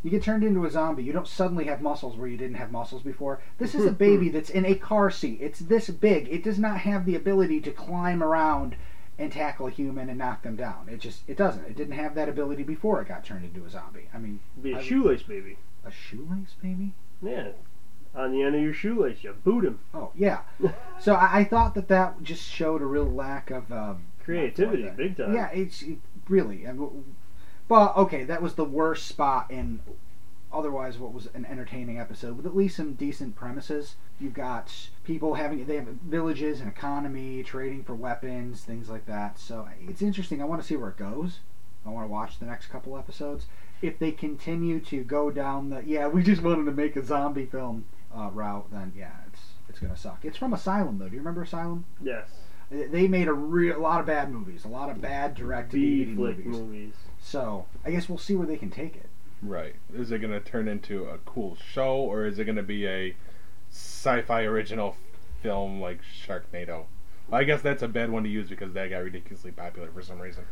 [0.02, 1.02] you get turned into a zombie.
[1.04, 3.40] You don't suddenly have muscles where you didn't have muscles before.
[3.58, 5.38] This is a baby that's in a car seat.
[5.40, 6.28] It's this big.
[6.28, 8.76] It does not have the ability to climb around
[9.18, 10.88] and tackle a human and knock them down.
[10.90, 11.66] It just it doesn't.
[11.66, 14.08] It didn't have that ability before it got turned into a zombie.
[14.14, 15.58] I mean, Be a I- shoelace baby.
[15.84, 16.92] a shoelace baby.
[17.22, 17.48] Yeah.
[18.14, 19.78] On the end of your shoelace, you boot him.
[19.94, 20.40] Oh yeah.
[20.98, 25.16] So I, I thought that that just showed a real lack of um, Creativity, big
[25.16, 25.34] time.
[25.34, 26.64] Yeah, it's it, really.
[26.64, 27.04] and w-
[27.70, 29.78] But okay, that was the worst spot in.
[30.52, 33.94] Otherwise, what was an entertaining episode with at least some decent premises.
[34.18, 39.38] You've got people having they have villages and economy, trading for weapons, things like that.
[39.38, 40.42] So it's interesting.
[40.42, 41.38] I want to see where it goes.
[41.86, 43.46] I want to watch the next couple episodes.
[43.80, 47.46] If they continue to go down the yeah, we just wanted to make a zombie
[47.46, 50.24] film uh, route, then yeah, it's it's gonna suck.
[50.24, 51.08] It's from Asylum though.
[51.08, 51.84] Do you remember Asylum?
[52.02, 52.26] Yes.
[52.70, 55.76] They made a real a lot of bad movies, a lot of bad direct to
[55.76, 56.46] DVD movies.
[56.46, 56.94] movies.
[57.20, 59.08] So I guess we'll see where they can take it.
[59.42, 59.74] Right.
[59.94, 62.86] Is it going to turn into a cool show, or is it going to be
[62.86, 63.16] a
[63.70, 64.96] sci-fi original
[65.42, 66.84] film like Sharknado?
[67.32, 70.20] I guess that's a bad one to use because that got ridiculously popular for some
[70.20, 70.44] reason.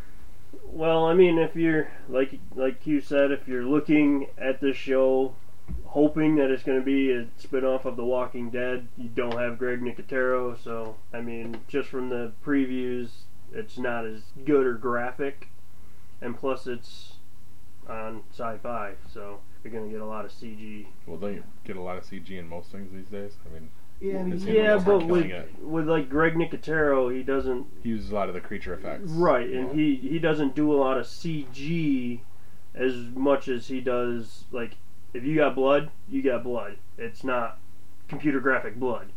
[0.65, 5.35] Well, I mean, if you're like like you said, if you're looking at this show,
[5.85, 9.59] hoping that it's going to be a spin-off of The Walking Dead, you don't have
[9.59, 13.11] Greg Nicotero, so I mean, just from the previews,
[13.53, 15.49] it's not as good or graphic,
[16.21, 17.15] and plus it's
[17.89, 20.87] on Sci-Fi, so you're going to get a lot of CG.
[21.07, 23.33] Well, don't you get a lot of CG in most things these days?
[23.49, 25.59] I mean, Yeah, I mean, It's you- even Yeah, but with it.
[25.63, 29.11] with like Greg Nicotero, he doesn't he uses a lot of the creature effects.
[29.11, 29.75] Right, and Yeah.
[29.75, 32.21] he he doesn't do a lot of CG
[32.75, 34.77] as much as he does like
[35.15, 36.77] if you got blood, you got blood.
[36.97, 37.59] It's not
[38.09, 39.09] computer graphic blood.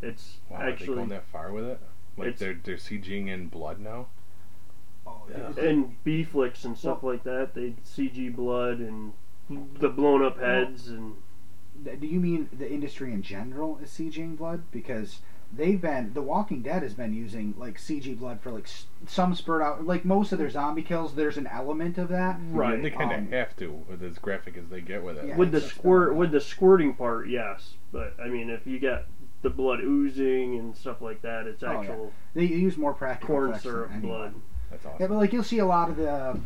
[0.00, 1.80] It's Wow, are they actually going that far with it?
[2.16, 4.08] Like they're they're CGing in blood now.
[5.06, 5.64] oh, Yeah.
[5.64, 7.54] and B flicks and stuff like that.
[7.54, 9.12] They CG blood and
[9.48, 11.16] the blown up heads and
[12.00, 14.64] do you mean the industry in general is CGing blood?
[14.72, 15.20] Because
[15.52, 19.34] they've been The Walking Dead has been using like CG blood for like s- some
[19.34, 21.14] spurt out like most of their zombie kills.
[21.14, 22.38] There's an element of that.
[22.50, 25.26] Right, They kind of um, have to with as graphic as they get with it.
[25.28, 25.36] Yeah.
[25.36, 27.74] with the it's just squirt with the squirting part, yes.
[27.92, 29.06] But I mean, if you get
[29.42, 31.78] the blood oozing and stuff like that, it's Oh, yeah.
[31.80, 34.08] actual They use more practical corn effects than syrup anyone.
[34.18, 34.34] blood.
[34.70, 34.96] That's awesome.
[35.00, 36.38] Yeah, but like you'll see a lot of the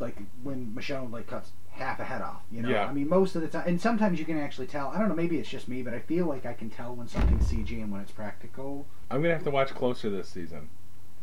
[0.00, 2.42] like when Michonne like cuts half a head off.
[2.52, 2.84] You know, Yeah.
[2.86, 4.88] I mean most of the time, and sometimes you can actually tell.
[4.88, 7.08] I don't know, maybe it's just me, but I feel like I can tell when
[7.08, 8.86] something's CG and when it's practical.
[9.10, 10.68] I'm gonna have to watch closer this season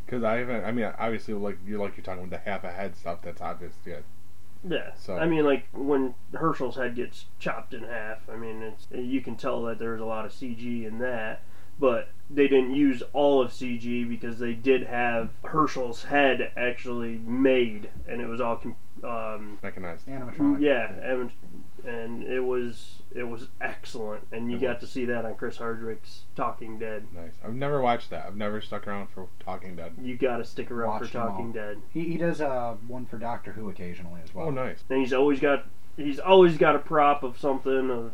[0.06, 0.66] because I haven't.
[0.66, 3.22] I mean, obviously, like you're like you're talking about the half a head stuff.
[3.22, 3.74] That's obvious.
[3.86, 3.98] Yeah.
[4.68, 4.92] Yeah.
[4.96, 8.28] So- I mean, like when Hershel's head gets chopped in half.
[8.30, 11.42] I mean, it's you can tell that there's a lot of CG in that,
[11.80, 17.90] but they didn't use all of CG because they did have Hershel's head actually made,
[18.08, 18.62] and it was all
[19.04, 20.08] um, Mechanized.
[20.08, 20.60] Animatronic.
[20.60, 21.32] yeah, and,
[21.86, 24.90] and it was it was excellent, and you It got was.
[24.90, 27.08] to see that on Chris Hardwick's Talking Dead.
[27.16, 27.32] Nice.
[27.44, 28.26] I've never watched that.
[28.28, 29.94] I've never stuck around for Talking Dead.
[30.02, 31.52] You got to stick around Watched for Talking.
[31.54, 31.78] Dead.
[31.94, 34.48] He, he does uh, one for Doctor Who occasionally as well.
[34.48, 34.84] Oh, nice.
[34.90, 38.12] And he's always got he's always got a prop of something of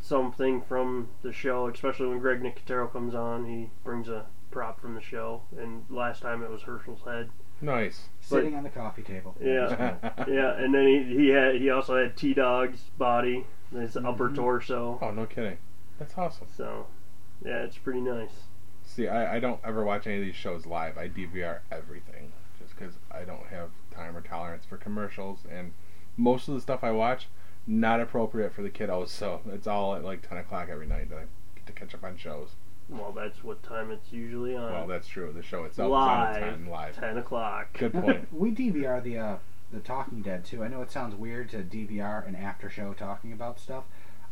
[0.00, 4.94] something from the show, especially when Greg Nicotero comes on, he brings a prop from
[4.94, 5.42] the show.
[5.58, 7.30] And last time it was Hershel's head.
[7.60, 8.08] Nice.
[8.20, 9.34] Sitting on the coffee table.
[9.40, 9.96] Yeah.
[10.28, 14.36] Yeah, and then he he had he also had T Dog's body, his upper Mhm.
[14.36, 14.98] torso.
[15.02, 15.58] Oh, no kidding.
[15.98, 16.46] That's awesome.
[16.56, 16.86] So
[17.44, 18.44] yeah, it's pretty nice.
[18.84, 20.96] See, I, I don't ever watch any of these shows live.
[20.98, 25.40] I DVR everything just because I don't have time or tolerance for commercials.
[25.50, 25.72] And
[26.16, 27.28] most of the stuff I watch,
[27.70, 29.08] not appropriate for the kiddos.
[29.08, 31.22] So it's all at like 10 o'clock every night that I
[31.54, 32.48] get to catch up on shows.
[32.88, 34.72] Well, that's what time it's usually on.
[34.72, 35.32] Well, that's true.
[35.32, 36.96] The show itself live, is on at 10 live.
[36.98, 37.68] ten o'clock.
[37.78, 38.32] Good point.
[38.32, 39.36] we DVR the uh,
[39.72, 40.64] the Talking Dead too.
[40.64, 43.84] I know it sounds weird to DVR an after show talking about stuff,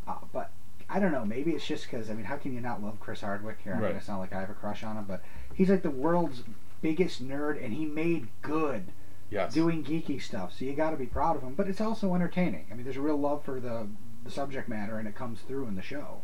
[0.09, 0.51] uh, but
[0.91, 1.25] I don't know.
[1.25, 3.59] Maybe it's just because I mean, how can you not love Chris Hardwick?
[3.63, 3.91] Here, I'm Right.
[3.91, 5.23] gonna sound like I have a crush on him, but
[5.55, 6.43] he's like the world's
[6.83, 8.87] biggest nerd, and he made good
[9.31, 9.53] Yes.
[9.53, 10.55] doing geeky stuff.
[10.59, 11.55] So you got to be proud of him.
[11.55, 12.67] But it's also entertaining.
[12.71, 13.87] I mean, there's a real love for the
[14.25, 16.23] the subject matter, and it comes through in the show.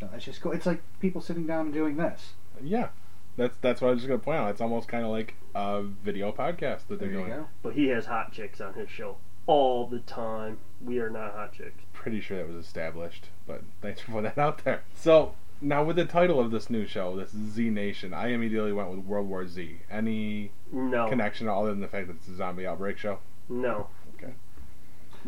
[0.00, 0.52] So it's just cool.
[0.52, 2.32] It's like people sitting down and doing this.
[2.62, 2.88] Yeah.
[3.36, 4.50] That's that's what I was just gonna point out.
[4.50, 7.28] It's almost kind of like a video podcast that they're doing.
[7.28, 7.46] go.
[7.62, 9.16] But he has hot chicks on his show.
[9.46, 10.58] all the time.
[10.84, 11.82] We are not hot chicks.
[11.92, 14.82] Pretty sure that was established, but thanks for putting that out there.
[14.94, 18.90] So now with the title of this new show, this Z Nation, I immediately went
[18.90, 19.78] with World War Z.
[19.90, 23.18] Any No, connection other than the fact that it's a zombie outbreak show?
[23.48, 23.88] no.
[24.16, 24.32] Okay.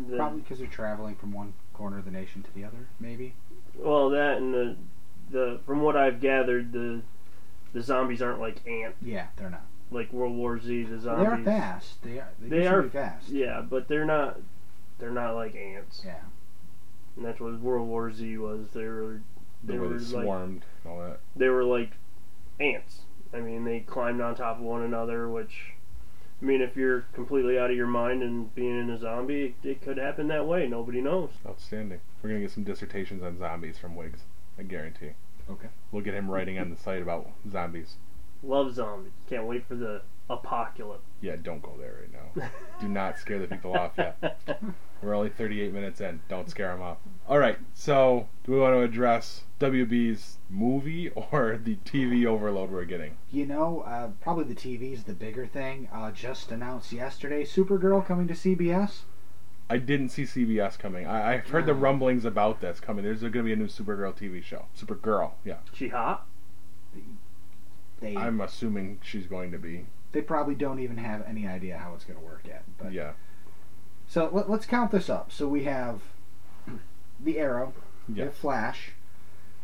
[0.09, 3.33] The- Probably because they're traveling from one corner of the nation to the other, maybe.
[3.75, 4.75] Well, that and the
[5.31, 7.01] the from what I've gathered, the
[7.73, 9.65] the zombies aren't like ant Yeah, they're not.
[9.91, 10.83] like World War Z.
[10.83, 11.25] The zombies.
[11.45, 12.03] They are fast.
[12.03, 12.29] They are.
[12.39, 13.29] They, They are fast.
[13.29, 14.39] Yeah, but they're not.
[14.99, 16.01] They're not like ants.
[16.05, 16.19] Yeah.
[17.15, 18.67] And that's what World War Z was.
[18.73, 21.19] They were The They way were they like- swarmed and all that.
[21.35, 21.91] they were like
[22.59, 23.01] ants.
[23.33, 25.73] I mean, they climbed on top of one another, which.
[26.41, 29.67] I mean, if you're completely out of your mind and being in a zombie, it,
[29.67, 30.67] it could happen that way.
[30.67, 31.29] Nobody knows.
[31.47, 31.99] Outstanding.
[32.21, 34.21] We're gonna get some dissertations on zombies from Wiggs.
[34.57, 35.11] I guarantee.
[35.49, 35.67] Okay.
[35.91, 37.95] We'll get him writing on the site about zombies.
[38.41, 39.11] Love zombies.
[39.29, 40.01] Can't wait for the
[40.31, 41.03] apocalypse.
[41.21, 42.49] Yeah, don't go there right now.
[42.81, 44.41] Do not scare the people off yet.
[45.01, 46.21] We're only 38 minutes in.
[46.29, 46.97] Don't scare them off.
[47.27, 47.57] All right.
[47.73, 53.17] So, do we want to address WB's movie or the TV overload we're getting?
[53.31, 55.89] You know, uh, probably the TV's the bigger thing.
[55.91, 58.99] Uh, just announced yesterday, Supergirl coming to CBS.
[59.71, 61.07] I didn't see CBS coming.
[61.07, 63.03] I, I've heard the rumblings about this coming.
[63.03, 64.65] There's going to be a new Supergirl TV show.
[64.77, 65.57] Supergirl, yeah.
[65.73, 66.27] she hot?
[68.01, 69.85] They I'm assuming she's going to be.
[70.11, 72.63] They probably don't even have any idea how it's going to work yet.
[72.77, 73.11] But Yeah.
[74.07, 75.31] so let, let's count this up.
[75.31, 76.01] So we have
[77.19, 77.73] the Arrow,
[78.09, 78.25] we Yeah.
[78.25, 78.91] have Flash,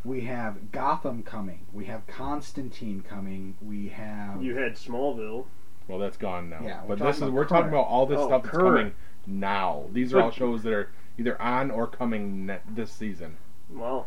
[0.04, 5.46] we have Gotham coming, we have Constantine coming, we have You had Smallville.
[5.88, 6.60] Well, that's gone now.
[6.64, 8.94] Yeah, but this is we're talking about all this Oh, stuff that's current.
[9.26, 9.86] coming now.
[9.94, 13.38] These are all shows that are either on or coming ne- this season.
[13.70, 14.06] Wow.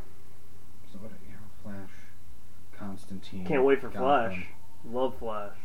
[0.92, 1.90] so what, Arrow, Flash,
[2.78, 3.46] Constantine.
[3.46, 4.00] Can't wait for Gotham.
[4.02, 4.46] Flash.
[4.90, 5.56] Love Flash.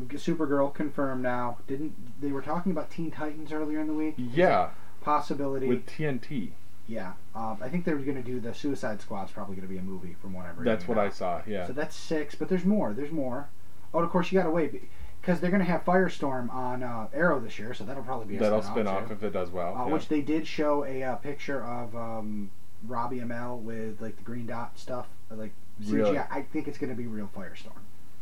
[0.00, 1.58] Supergirl confirmed now.
[1.66, 4.14] Didn't they were talking about Teen Titans earlier in the week?
[4.16, 4.70] Yeah,
[5.00, 5.66] Possibility.
[5.68, 6.50] with TNT.
[6.86, 7.12] yeah.
[7.34, 9.78] Um, I think they were going to do the Suicide Squad's probably going to be
[9.78, 10.64] a movie from what I'm reading.
[10.72, 11.04] That's what now.
[11.04, 11.42] I saw.
[11.46, 11.66] Yeah.
[11.66, 12.92] So that's six, but there's more.
[12.92, 13.48] There's more.
[13.94, 14.82] Oh, and of course you got to wait
[15.20, 18.36] because they're going to have Firestorm on uh, Arrow this year, so that'll probably be
[18.36, 19.14] a That'll spin off too.
[19.14, 19.76] if it does well.
[19.76, 19.92] Uh, yeah.
[19.92, 22.50] Which they did show a uh, picture of um,
[22.86, 25.92] Robbie Amell with like the green dot stuff, like CGI.
[25.92, 26.18] Really?
[26.18, 27.78] I think it's going to be real Firestorm.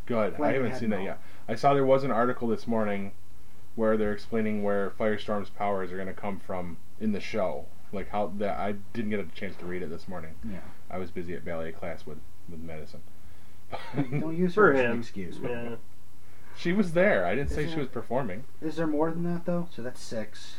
[0.06, 0.40] Good.
[0.40, 1.20] I haven't seen that yet.
[1.48, 3.12] I saw there was an article this morning
[3.74, 7.66] where they're explaining where Firestorm's powers are going to come from in the show.
[7.92, 10.34] Like how that I didn't get a chance to read it this morning.
[10.48, 10.58] Yeah.
[10.90, 12.18] I was busy at ballet class with
[12.48, 13.00] with medicine.
[13.96, 15.00] Don't use For her as an him.
[15.00, 15.38] excuse.
[15.42, 15.76] Yeah.
[16.56, 17.24] she was there.
[17.26, 18.44] I didn't say Isn't she it- was performing.
[18.62, 19.68] Is there more than that though?
[19.74, 20.56] So that's six.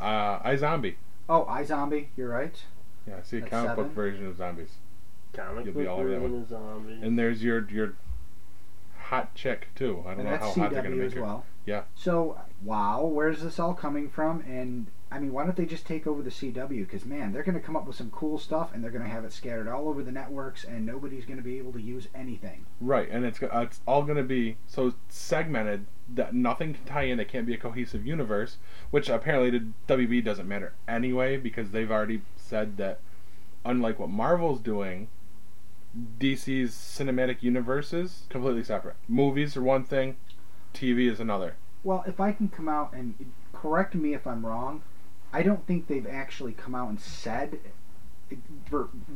[0.00, 0.94] Uh, iZombie.
[1.28, 2.06] Oh, iZombie.
[2.16, 2.54] You're right.
[3.08, 3.94] Yeah, see a That's comic book seven.
[3.94, 4.70] version of zombies.
[5.32, 7.02] Comic You'll be book all over that version of zombies.
[7.02, 7.94] And there's your your
[9.12, 10.02] hot chick too.
[10.06, 11.44] I don't And know how that's hot they're gonna CW make as well.
[11.66, 11.82] Yeah.
[11.94, 14.40] So, wow, where's this all coming from?
[14.40, 16.80] And I mean, why don't they just take over the CW?
[16.80, 19.10] Because man, they're going to come up with some cool stuff, and they're going to
[19.10, 22.08] have it scattered all over the networks, and nobody's going to be able to use
[22.14, 22.64] anything.
[22.80, 25.84] Right, and it's uh, it's all going to be so segmented
[26.14, 27.20] that nothing can tie in.
[27.20, 28.56] It can't be a cohesive universe,
[28.90, 33.00] which apparently to WB doesn't matter anyway because they've already said that
[33.64, 35.08] unlike what Marvel's doing,
[36.18, 38.96] DC's cinematic universes completely separate.
[39.08, 40.16] Movies are one thing,
[40.72, 41.56] TV is another.
[41.84, 44.82] Well, if I can come out and correct me if I'm wrong,
[45.32, 47.58] I don't think they've actually come out and said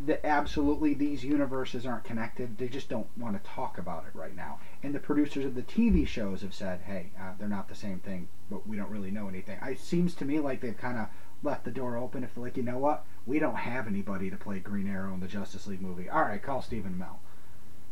[0.05, 2.59] that absolutely these universes aren't connected.
[2.59, 4.59] They just don't want to talk about it right now.
[4.83, 8.01] And the producers of the TV shows have said, "Hey, uh, they're not the same
[8.01, 11.09] thing, but we don't really know anything." It seems to me like they've kind of
[11.43, 12.25] left the door open.
[12.25, 15.21] If they're like, you know what, we don't have anybody to play Green Arrow in
[15.21, 16.09] the Justice League movie.
[16.09, 17.17] All right, call Stephen Amell.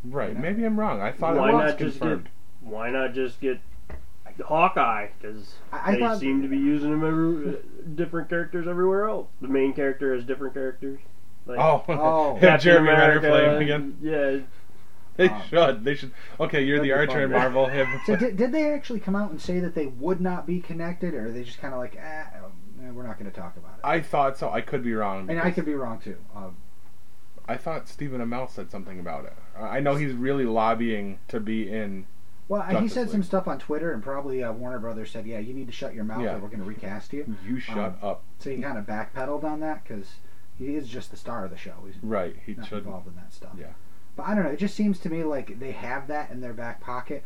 [0.05, 0.41] Right, You know?
[0.41, 1.01] maybe I'm wrong.
[1.01, 2.29] I thought Why it was not just confirmed.
[2.61, 3.61] Why not just get
[4.45, 5.09] Hawkeye?
[5.21, 7.59] Because I, I they thought seem to be using them every, uh,
[7.95, 9.29] different characters everywhere else.
[9.41, 10.99] The main character has different characters.
[11.47, 12.33] Like Oh, Oh.
[12.41, 13.99] have Captain Jeremy Renner America, play him again.
[14.03, 14.39] Yeah,
[15.17, 15.85] They Um, should.
[15.85, 16.11] They should.
[16.41, 17.23] Okay, you're the Archer fun.
[17.23, 17.67] in Marvel.
[17.67, 20.61] Have So did, did they actually come out and say that they would not be
[20.61, 22.25] connected, or are they just kind of like, eh,
[22.87, 23.81] eh, we're not going to talk about it?
[23.85, 24.51] I thought so.
[24.51, 25.29] I could be wrong.
[25.31, 26.17] and I could be wrong too.
[26.35, 26.57] Um,
[27.47, 29.35] I thought Stephen Amell said something about it.
[29.59, 32.07] I know he's really lobbying to be in.
[32.49, 35.39] well, he Justice said some stuff on Twitter, and probably uh, Warner Brothers said, "Yeah,
[35.41, 36.35] you need to shut your mouth, Yeah.
[36.37, 38.23] or we're going to recast you." You shut Um, up.
[38.39, 40.15] So he kind of backpedaled on that because
[40.59, 41.75] he is just the star of the show.
[41.85, 42.37] He's Right.
[42.47, 42.85] He not should.
[42.85, 43.53] involved in that stuff.
[43.59, 43.73] Yeah.
[44.17, 44.51] But I don't know.
[44.51, 47.25] It just seems to me like they have that in their back pocket.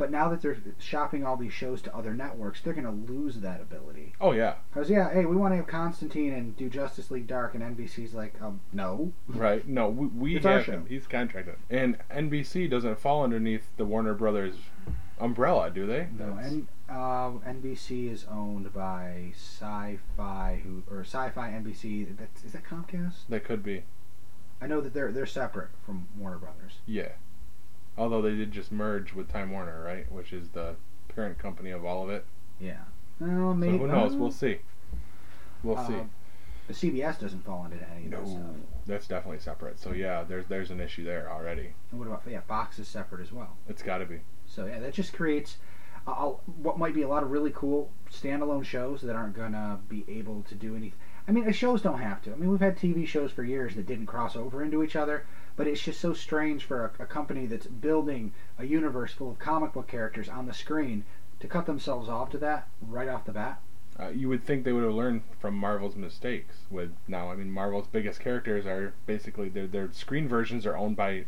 [0.00, 3.40] But now that they're shopping all these shows to other networks, they're going to lose
[3.40, 4.14] that ability.
[4.18, 4.54] Oh yeah.
[4.72, 8.14] Because yeah, hey, we want to have Constantine and do Justice League Dark, and NBC's
[8.14, 9.12] like, um, no.
[9.28, 9.68] Right.
[9.68, 10.86] No, we, we It's have him.
[10.88, 14.54] He's contracted, and NBC doesn't fall underneath the Warner Brothers
[15.18, 16.08] Umbrella, do they?
[16.18, 22.16] No, That's- N, uh, NBC is owned by Sci-Fi, who or Sci-Fi NBC.
[22.16, 23.26] That, is that Comcast?
[23.28, 23.82] that could be.
[24.62, 26.78] I know that they're they're separate from Warner Brothers.
[26.86, 27.10] Yeah.
[27.98, 30.10] Although they did just merge with Time Warner, right?
[30.10, 30.76] Which is the
[31.08, 32.24] parent company of all of it.
[32.58, 32.78] Yeah.
[33.18, 33.72] Well, maybe.
[33.72, 34.14] so who knows?
[34.14, 34.58] uh, We'll see.
[35.62, 35.94] We'll see.
[35.94, 36.04] uh,
[36.68, 38.38] The CBS doesn't fall into any of that stuff.
[38.40, 38.54] No,
[38.86, 39.78] that's definitely separate.
[39.78, 41.70] So yeah, there's there's an issue there already.
[41.90, 42.40] And what about yeah?
[42.40, 43.56] Fox is separate as well.
[43.68, 44.20] It's got to be.
[44.46, 45.58] So yeah, that just creates
[46.06, 46.30] uh, uh,
[46.62, 50.42] what might be a lot of really cool standalone shows that aren't gonna be able
[50.48, 50.98] to do anything.
[51.28, 52.32] I mean, uh, shows don't have to.
[52.32, 55.26] I mean, we've had TV shows for years that didn't cross over into each other,
[55.56, 59.38] but it's just so strange for a, a company that's building a universe full of
[59.38, 61.04] comic book characters on the screen
[61.40, 63.60] to cut themselves off to that right off the bat.
[63.98, 66.56] Uh, you would think they would have learned from Marvel's mistakes.
[66.70, 70.96] With now, I mean, Marvel's biggest characters are basically their their screen versions are owned
[70.96, 71.26] by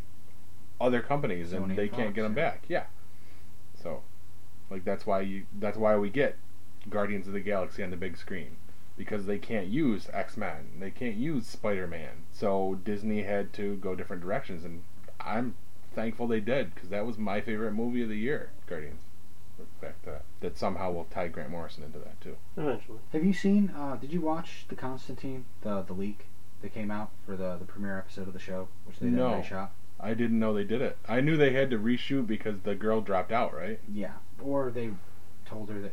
[0.81, 2.51] other companies, Sony and they and can't Fox, get them yeah.
[2.51, 2.65] back.
[2.69, 2.85] Yeah.
[3.83, 4.03] So,
[4.71, 6.39] like that's why you that's why we get
[6.89, 8.57] Guardians of the Galaxy on the big screen
[9.03, 12.25] because they can't use X Men, they can't use Spider Man.
[12.33, 14.83] So Disney had to go different directions, and
[15.21, 15.57] I'm
[15.95, 19.01] thankful they did because that was my favorite movie of the year, Guardians.
[19.81, 20.23] Back to that.
[20.41, 22.37] That somehow will tie Grant Morrison into that too.
[22.57, 22.99] Eventually.
[23.13, 23.73] Have you seen?
[23.77, 26.27] Uh, did you watch the Constantine the the leak
[26.63, 29.31] that came out for the the premiere episode of the show, which they No.
[29.33, 29.73] then shot?
[30.01, 30.97] I didn't know they did it.
[31.09, 33.79] I knew they had to reshoot because the girl dropped out, right?
[33.93, 34.91] Yeah, or they
[35.45, 35.93] told her that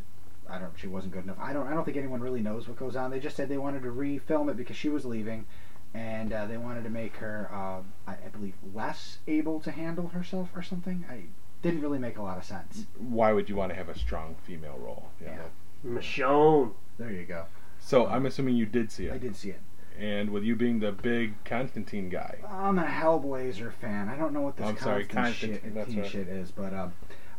[0.52, 0.72] I don't.
[0.78, 1.38] She wasn't good enough.
[1.40, 1.68] I don't.
[1.68, 3.12] I don't think anyone really knows what goes on.
[3.12, 5.46] They just said they wanted to refilm it because she was leaving,
[5.94, 10.08] and uh, they wanted to make her, uh, I, I believe, less able to handle
[10.10, 11.06] herself or something.
[11.10, 11.24] I
[11.62, 12.86] didn't really make a lot of sense.
[12.98, 15.10] Why would you want to have a strong female role?
[15.22, 15.38] Yeah.
[15.86, 16.72] Michonne.
[16.98, 17.46] There you go.
[17.80, 19.14] So I'm assuming you did see it.
[19.14, 19.62] I did see it.
[19.98, 24.10] and with you being the big Constantine guy, I'm a Hellblazer fan.
[24.10, 26.12] I don't know what this I'm sorry, Constantine Constantine, shit, that's right.
[26.12, 26.94] shit is, but um,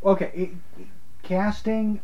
[0.05, 0.51] okay, it,
[0.81, 0.87] it-
[1.23, 2.01] casting.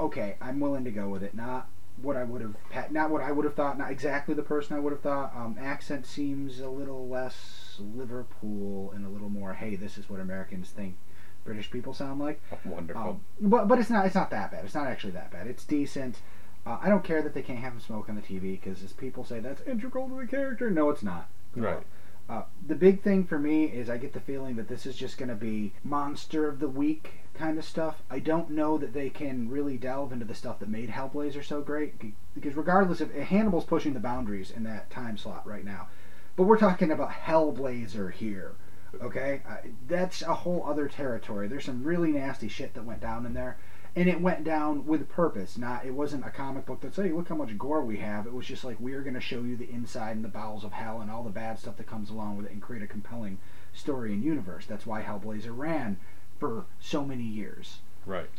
[0.00, 1.34] Okay, I'm willing to go with it.
[1.34, 1.68] Not
[2.02, 2.40] what I would
[2.70, 3.78] have, not what I would have thought.
[3.78, 5.34] Not exactly the person I would have thought.
[5.36, 9.54] Um, accent seems a little less Liverpool and a little more.
[9.54, 10.96] Hey, this is what Americans think
[11.44, 12.40] British people sound like.
[12.64, 13.02] wonderful.
[13.02, 14.64] Um, but but it's not it's not that bad.
[14.64, 15.46] It's not actually that bad.
[15.46, 16.20] It's decent.
[16.66, 18.92] Uh, I don't care that they can't have him smoke on the TV because as
[18.92, 20.70] people say that's integral to the character.
[20.70, 21.28] No, it's not.
[21.54, 21.82] right.
[22.28, 25.18] Uh, the big thing for me is I get the feeling that this is just
[25.18, 28.02] going to be monster of the week kind of stuff.
[28.10, 31.60] I don't know that they can really delve into the stuff that made Hellblazer so
[31.60, 31.94] great
[32.34, 35.88] because regardless of Hannibal's pushing the boundaries in that time slot right now,
[36.36, 38.52] but we're talking about Hellblazer here.
[39.00, 39.56] Okay, uh,
[39.86, 41.48] that's a whole other territory.
[41.48, 43.56] There's some really nasty shit that went down in there,
[43.96, 45.58] and it went down with purpose.
[45.58, 48.32] Not it wasn't a comic book that say, "Look how much gore we have." It
[48.32, 51.00] was just like we're going to show you the inside and the bowels of hell
[51.00, 53.38] and all the bad stuff that comes along with it, and create a compelling
[53.72, 54.66] story and universe.
[54.66, 55.98] That's why Hellblazer ran
[56.38, 57.78] for so many years.
[58.06, 58.30] Right.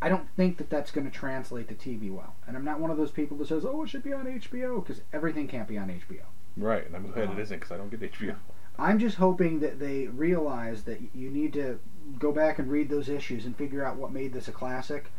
[0.00, 2.90] I don't think that that's going to translate to TV well, and I'm not one
[2.90, 5.76] of those people that says, "Oh, it should be on HBO," because everything can't be
[5.78, 6.24] on HBO.
[6.56, 6.86] Right.
[6.86, 8.36] And I'm glad Uh, it isn't because I don't get HBO.
[8.78, 11.80] I'm just hoping that they realize that you need to
[12.18, 15.10] go back and read those issues and figure out what made this a classic,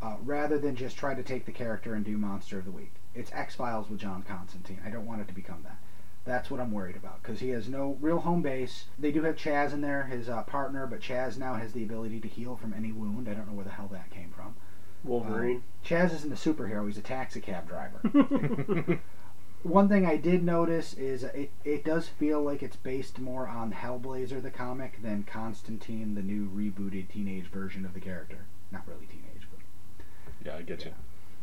[0.00, 2.92] uh, rather than just try to take the character and do Monster of the Week.
[3.14, 4.80] It's X Files with John Constantine.
[4.84, 5.78] I don't want it to become that.
[6.24, 8.86] That's what I'm worried about because he has no real home base.
[8.98, 12.20] They do have Chaz in there, his uh, partner, but Chaz now has the ability
[12.20, 13.28] to heal from any wound.
[13.28, 14.54] I don't know where the hell that came from.
[15.04, 15.62] Wolverine.
[15.84, 18.00] Chaz isn't a superhero; he's a taxi cab driver.
[19.62, 23.72] One thing I did notice is it, it does feel like it's based more on
[23.72, 28.38] Hellblazer the comic than Constantine the new rebooted teenage version of the character.
[28.72, 30.04] Not really teenage, but
[30.44, 30.92] yeah, I get you.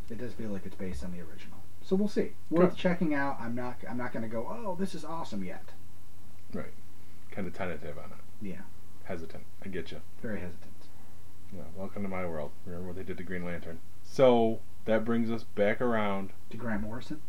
[0.09, 1.59] it does feel like it's based on the original.
[1.81, 2.33] So we'll see.
[2.49, 3.37] Worth checking out.
[3.39, 5.71] I'm not I'm not going to go, "Oh, this is awesome" yet.
[6.53, 6.73] Right,
[7.31, 8.17] kind of tentative on it.
[8.41, 8.61] Yeah,
[9.05, 9.43] Hesitant.
[9.63, 10.01] I get you.
[10.21, 10.73] very hesitant.
[11.55, 11.63] Yeah.
[11.75, 12.51] Welcome to my world.
[12.65, 13.79] Remember what they did to Green Lantern.
[14.03, 17.21] So that brings us back around, To Grant Morrison.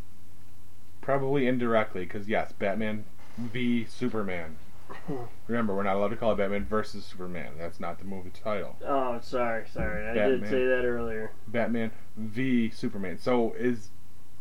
[1.01, 3.05] Probably indirectly, because yes, Batman
[3.37, 4.57] v Superman.
[5.47, 7.53] Remember, we're not allowed to call it Batman versus Superman.
[7.57, 8.75] That's not the movie title.
[8.85, 10.07] Oh, sorry, sorry.
[10.07, 10.49] I did Batman.
[10.49, 11.31] say that earlier.
[11.47, 13.17] Batman v Superman.
[13.17, 13.89] So is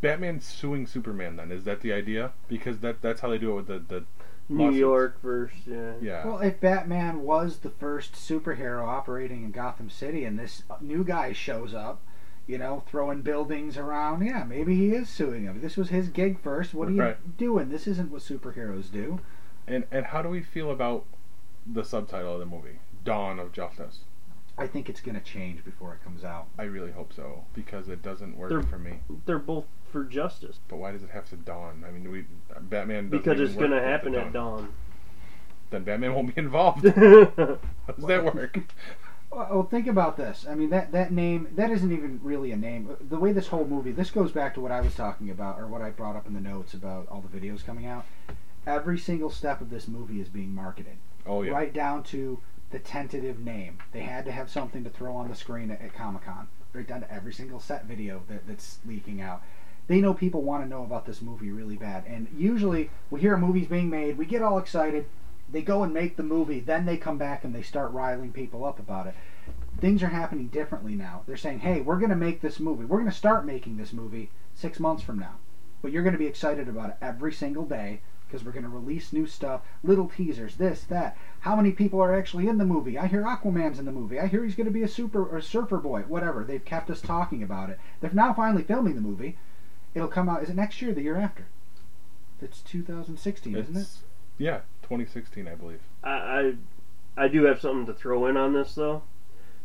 [0.01, 1.53] Batman suing Superman then?
[1.53, 2.33] Is that the idea?
[2.49, 4.05] Because that that's how they do it with the, the
[4.49, 4.79] New Lawsuits.
[4.79, 5.93] York versus yeah.
[6.01, 6.27] yeah.
[6.27, 11.33] Well, if Batman was the first superhero operating in Gotham City and this new guy
[11.33, 12.03] shows up,
[12.51, 15.61] you know, throwing buildings around, yeah, maybe he is suing him.
[15.61, 16.74] This was his gig first.
[16.74, 17.36] What are you Right.
[17.38, 17.68] doing?
[17.68, 19.20] This isn't what superheroes do.
[19.68, 21.05] And and how do we feel about
[21.64, 24.01] the subtitle of the movie, Dawn of Justice?
[24.59, 26.48] I think it's going to change before it comes out.
[26.59, 28.98] I really hope so because it doesn't work They're- for me.
[29.26, 31.84] They're both for justice But why does it have to dawn?
[31.86, 32.24] I mean, we
[32.61, 34.72] Batman doesn't because even it's work gonna with the happen at dawn.
[35.70, 36.84] Then Batman won't be involved.
[36.88, 37.59] How
[37.96, 38.59] does that work?
[39.33, 40.45] Well, think about this.
[40.49, 42.97] I mean, that that name that isn't even really a name.
[43.01, 45.68] The way this whole movie, this goes back to what I was talking about, or
[45.68, 48.05] what I brought up in the notes about all the videos coming out.
[48.66, 51.53] Every single step of this movie is being marketed, Oh yeah.
[51.53, 53.78] right down to the tentative name.
[53.93, 56.87] They had to have something to throw on the screen at, at Comic Con, right
[56.87, 59.43] down to every single set video that, that's leaking out.
[59.87, 63.35] They know people want to know about this movie really bad, and usually we hear
[63.35, 65.07] a movie's being made, we get all excited.
[65.53, 68.64] They go and make the movie, then they come back and they start riling people
[68.64, 69.14] up about it
[69.80, 71.22] things are happening differently now.
[71.26, 72.84] They're saying, "Hey, we're going to make this movie.
[72.84, 75.36] We're going to start making this movie 6 months from now."
[75.82, 78.68] But you're going to be excited about it every single day because we're going to
[78.68, 81.16] release new stuff, little teasers, this, that.
[81.40, 82.96] How many people are actually in the movie?
[82.96, 84.20] I hear Aquaman's in the movie.
[84.20, 86.44] I hear he's going to be a super or surfer boy, whatever.
[86.44, 87.80] They've kept us talking about it.
[88.01, 89.38] They're now finally filming the movie.
[89.94, 91.46] It'll come out is it next year, or the year after?
[92.40, 93.88] It's 2016, isn't it?
[94.38, 94.61] Yeah,
[94.91, 95.80] 2016, I believe.
[96.03, 96.55] I, I
[97.16, 99.03] I do have something to throw in on this though,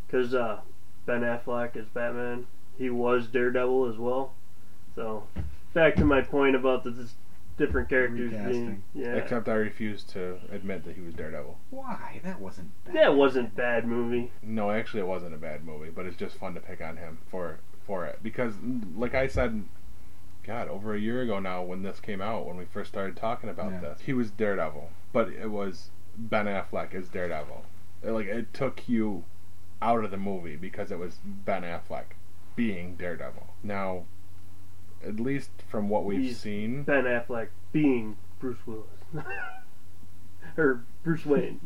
[0.05, 0.59] because uh,
[1.07, 2.45] Ben Affleck is Batman.
[2.77, 4.33] He was Daredevil as well.
[4.93, 5.23] So
[5.73, 7.15] back to my point about the this
[7.57, 9.15] different characters being yeah.
[9.15, 11.57] Except I refuse to admit that he was Daredevil.
[11.71, 12.19] Why?
[12.23, 12.95] That wasn't bad.
[12.95, 14.31] that wasn't bad movie.
[14.43, 17.17] No, actually, it wasn't a bad movie, but it's just fun to pick on him
[17.31, 17.57] for
[17.87, 18.53] for it because,
[18.95, 19.63] like I said,
[20.45, 23.49] God, over a year ago now, when this came out, when we first started talking
[23.49, 23.79] about Yeah.
[23.79, 27.65] this, he was Daredevil, but it was Ben Affleck as Daredevil.
[28.03, 29.23] It, like it took you
[29.81, 32.13] out of the movie because it was Ben Affleck
[32.55, 33.47] being Daredevil.
[33.63, 34.05] Now,
[35.05, 38.85] at least from what we've He's- seen, Ben Affleck being Bruce Willis.
[40.57, 41.59] or Bruce Wayne.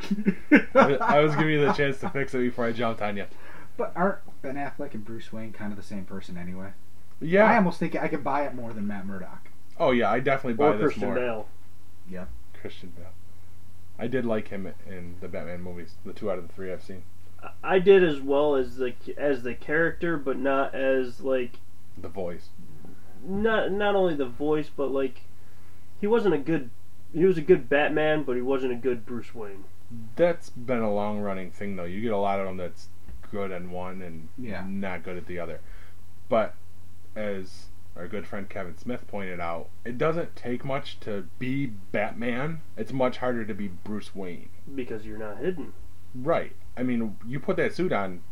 [0.74, 3.26] I I was giving you the chance to fix it before I jumped on you.
[3.76, 6.72] But aren't Ben Affleck and Bruce Wayne kind of the same person anyway?
[7.32, 9.48] I almost think I could buy it more than Matt Murdock.
[9.78, 11.14] Oh yeah, I definitely buy or this Christian more.
[11.14, 11.48] Bale.
[12.08, 12.26] Yeah.
[12.60, 13.12] Christian Bale.
[13.98, 16.82] I did like him in the Batman movies, the two out of the three I've
[16.82, 17.02] seen.
[17.62, 21.52] I did as well as the as the character, but not as like
[21.98, 22.48] The voice.
[23.24, 25.22] not not only the voice, but like
[26.00, 26.70] he wasn't a good.
[27.12, 29.64] He was a good Batman, but he wasn't a good Bruce Wayne.
[30.16, 31.84] That's been a long running thing though.
[31.84, 32.88] You get a lot of them that's
[33.30, 34.64] good in one and Yeah.
[34.66, 35.60] not good at the other.
[36.28, 36.54] But
[37.16, 42.60] as our good friend Kevin Smith pointed out, it doesn't take much to be Batman.
[42.76, 44.48] It's much harder to be Bruce Wayne.
[44.74, 45.72] because you're not hidden.
[46.14, 46.52] Right.
[46.76, 48.22] I mean, you put that suit on,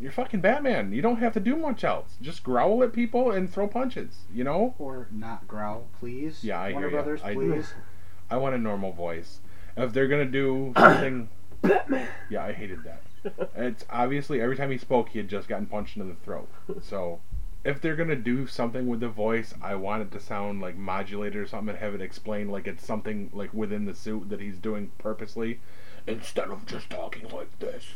[0.00, 0.92] you're fucking Batman.
[0.92, 2.16] You don't have to do much else.
[2.22, 4.74] Just growl at people and throw punches, you know?
[4.78, 6.42] Or not growl, please.
[6.42, 7.02] Yeah, I Warner hear ya.
[7.04, 7.74] Brothers, I- please.
[8.30, 9.40] I want a normal voice.
[9.76, 11.28] If they're gonna do something,
[11.60, 12.08] Batman.
[12.30, 13.02] yeah, I hated that.
[13.56, 16.48] It's obviously every time he spoke, he had just gotten punched in the throat.
[16.82, 17.20] So,
[17.64, 21.36] if they're gonna do something with the voice, I want it to sound like modulated
[21.36, 24.58] or something, and have it explained like it's something like within the suit that he's
[24.58, 25.60] doing purposely,
[26.06, 27.94] instead of just talking like this,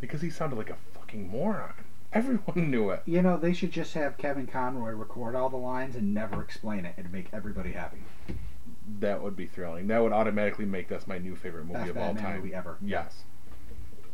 [0.00, 1.72] because he sounded like a fucking moron.
[2.12, 3.02] Everyone knew it.
[3.04, 6.86] You know, they should just have Kevin Conroy record all the lines and never explain
[6.86, 6.94] it.
[6.96, 7.98] It'd make everybody happy.
[9.00, 9.88] That would be thrilling.
[9.88, 12.36] That would automatically make this my new favorite movie Best of all Batman time.
[12.40, 12.78] movie ever.
[12.80, 13.24] Yes.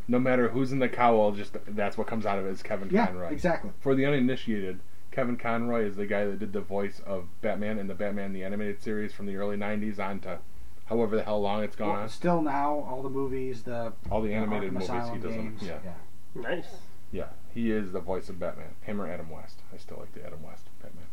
[0.07, 2.91] No matter who's in the cowl, just that's what comes out of it is Kevin
[2.91, 3.31] Yeah, Conroy.
[3.33, 3.71] exactly.
[3.81, 4.81] For the uninitiated,
[5.11, 8.45] Kevin Conroy is the guy that did the voice of Batman in the Batman the
[8.45, 10.39] Animated Series from the early '90s on to
[10.87, 12.09] however the hell long it's gone Well, on.
[12.11, 15.35] still now, all the movies, the All the the animated Arkham movies he Asylum does
[15.35, 15.57] them.
[15.57, 15.63] games.
[15.63, 15.79] Yeah,
[16.35, 16.67] Nice.
[17.11, 18.75] yeah, he is the voice of Batman.
[18.83, 19.61] Him or Adam West.
[19.73, 21.07] I still like the Adam West Batman.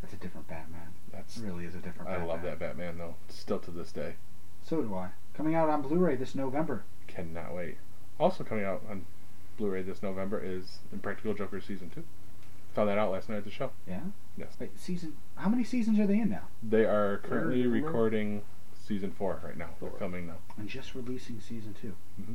[0.00, 0.88] That's a different Batman.
[1.12, 2.28] That's really is a different I Batman.
[2.28, 3.16] love that Batman though.
[3.28, 4.14] Still to this day,
[4.62, 5.08] So do I.
[5.34, 6.84] Coming out on Blu-ray this November.
[7.08, 7.76] cannot wait.
[8.18, 9.04] Also coming out on
[9.56, 12.04] Blu-ray this November is Impractical Joker season two.
[12.74, 13.70] Found that out last night at the show.
[13.88, 14.00] Yeah.
[14.36, 14.52] Yes.
[14.58, 15.16] Wait, season.
[15.36, 16.42] How many seasons are they in now?
[16.62, 17.86] They are currently Third, remember?
[17.86, 18.42] recording
[18.74, 19.70] season four right now.
[19.80, 20.34] They're coming filming now.
[20.58, 21.94] And just releasing season two.
[22.20, 22.34] mm-hmm.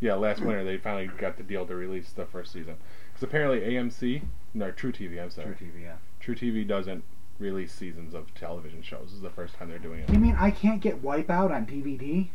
[0.00, 2.76] Yeah, last winter they finally got the deal to release the first season.
[3.12, 4.22] Because apparently AMC,
[4.52, 5.54] no, truTV, I'm sorry.
[5.54, 5.82] truTV.
[5.82, 5.94] Yeah.
[6.22, 7.04] truTV doesn't
[7.38, 9.04] release seasons of television shows.
[9.06, 10.10] This is the first time they're doing it.
[10.10, 12.28] You mean I can't get Wipeout on DVD?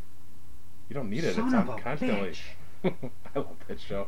[0.87, 1.35] You don't need it.
[1.35, 2.29] Son it's of on a constantly.
[2.29, 2.39] bitch.
[2.83, 4.07] I love that show.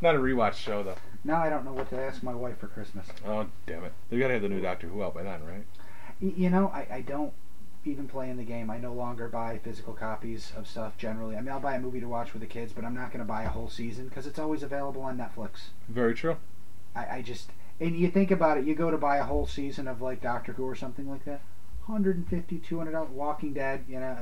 [0.00, 0.96] Not a rewatch show though.
[1.24, 3.06] Now I don't know what to ask my wife for Christmas.
[3.26, 3.92] Oh damn it!
[4.10, 5.64] They gotta have the new Doctor Who out by then, right?
[6.20, 7.32] Y- you know, I, I don't
[7.84, 8.70] even play in the game.
[8.70, 11.36] I no longer buy physical copies of stuff generally.
[11.36, 13.20] I mean, I'll buy a movie to watch with the kids, but I'm not going
[13.20, 15.70] to buy a whole season because it's always available on Netflix.
[15.88, 16.36] Very true.
[16.94, 19.88] I, I just and you think about it, you go to buy a whole season
[19.88, 21.40] of like Doctor Who or something like that,
[21.86, 23.10] 150 200 dollars.
[23.10, 24.16] Walking Dead, you know,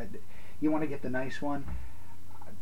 [0.60, 1.64] you want to get the nice one.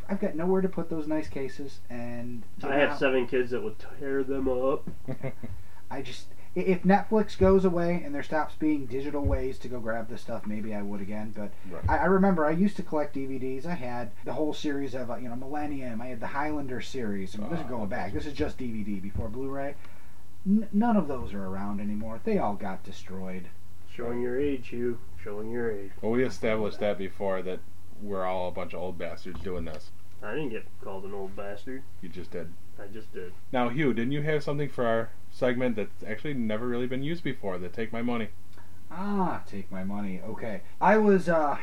[0.08, 3.50] I've got nowhere to put those nice cases, and you I know, have seven kids
[3.50, 4.88] that would tear them up.
[5.90, 10.08] I just if Netflix goes away and there stops being digital ways to go grab
[10.08, 11.32] this stuff, maybe I would again.
[11.36, 11.84] But Right.
[11.88, 13.64] I, I remember I used to collect DVDs.
[13.66, 16.00] I had the whole series of uh, you know Millennium.
[16.00, 17.34] I had the Highlander series.
[17.34, 18.12] And this is Ah, going back.
[18.12, 19.74] This is just DVD before Blu-ray.
[20.46, 22.20] N- none of those are around anymore.
[22.24, 23.48] They all got destroyed.
[23.94, 24.98] Showing your age, Hugh.
[25.22, 25.90] Showing your age.
[26.00, 27.60] Well, we established that before that
[28.02, 29.90] we're all a bunch of old bastards doing this.
[30.22, 31.82] I didn't get called an old bastard.
[32.02, 32.52] You just did.
[32.82, 33.32] I just did.
[33.52, 37.22] Now, Hugh, didn't you have something for our segment that's actually never really been used
[37.22, 37.58] before?
[37.58, 38.28] The Take My Money.
[38.90, 40.20] Ah, take my money.
[40.26, 41.28] Okay, I was.
[41.28, 41.58] uh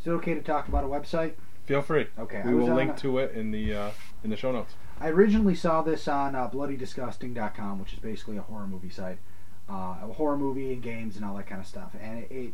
[0.00, 1.34] Is it okay to talk about a website?
[1.66, 2.06] Feel free.
[2.18, 3.90] Okay, I We was will link a- to it in the uh,
[4.22, 4.74] in the show notes.
[5.00, 9.18] I originally saw this on uh, BloodyDisgusting.com, which is basically a horror movie site,
[9.68, 11.94] uh, a horror movie and games and all that kind of stuff.
[12.00, 12.52] And it, it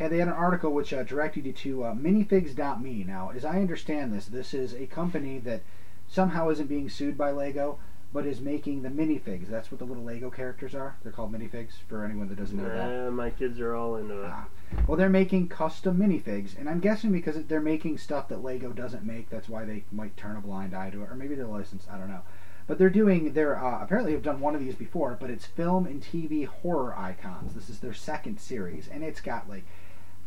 [0.00, 3.04] had they had an article which uh, directed you to uh, Minifigs.me.
[3.04, 5.60] Now, as I understand this, this is a company that
[6.08, 7.78] somehow isn't being sued by Lego,
[8.12, 9.48] but is making the minifigs.
[9.48, 10.96] That's what the little Lego characters are.
[11.02, 13.12] They're called minifigs for anyone that doesn't know that.
[13.12, 14.30] My kids are all into it.
[14.32, 14.46] Ah.
[14.86, 19.04] Well, they're making custom minifigs, and I'm guessing because they're making stuff that Lego doesn't
[19.04, 21.90] make, that's why they might turn a blind eye to it, or maybe they're licensed.
[21.90, 22.22] I don't know.
[22.66, 23.32] But they're doing.
[23.32, 26.96] They're uh, apparently have done one of these before, but it's film and TV horror
[26.96, 27.54] icons.
[27.54, 29.64] This is their second series, and it's got like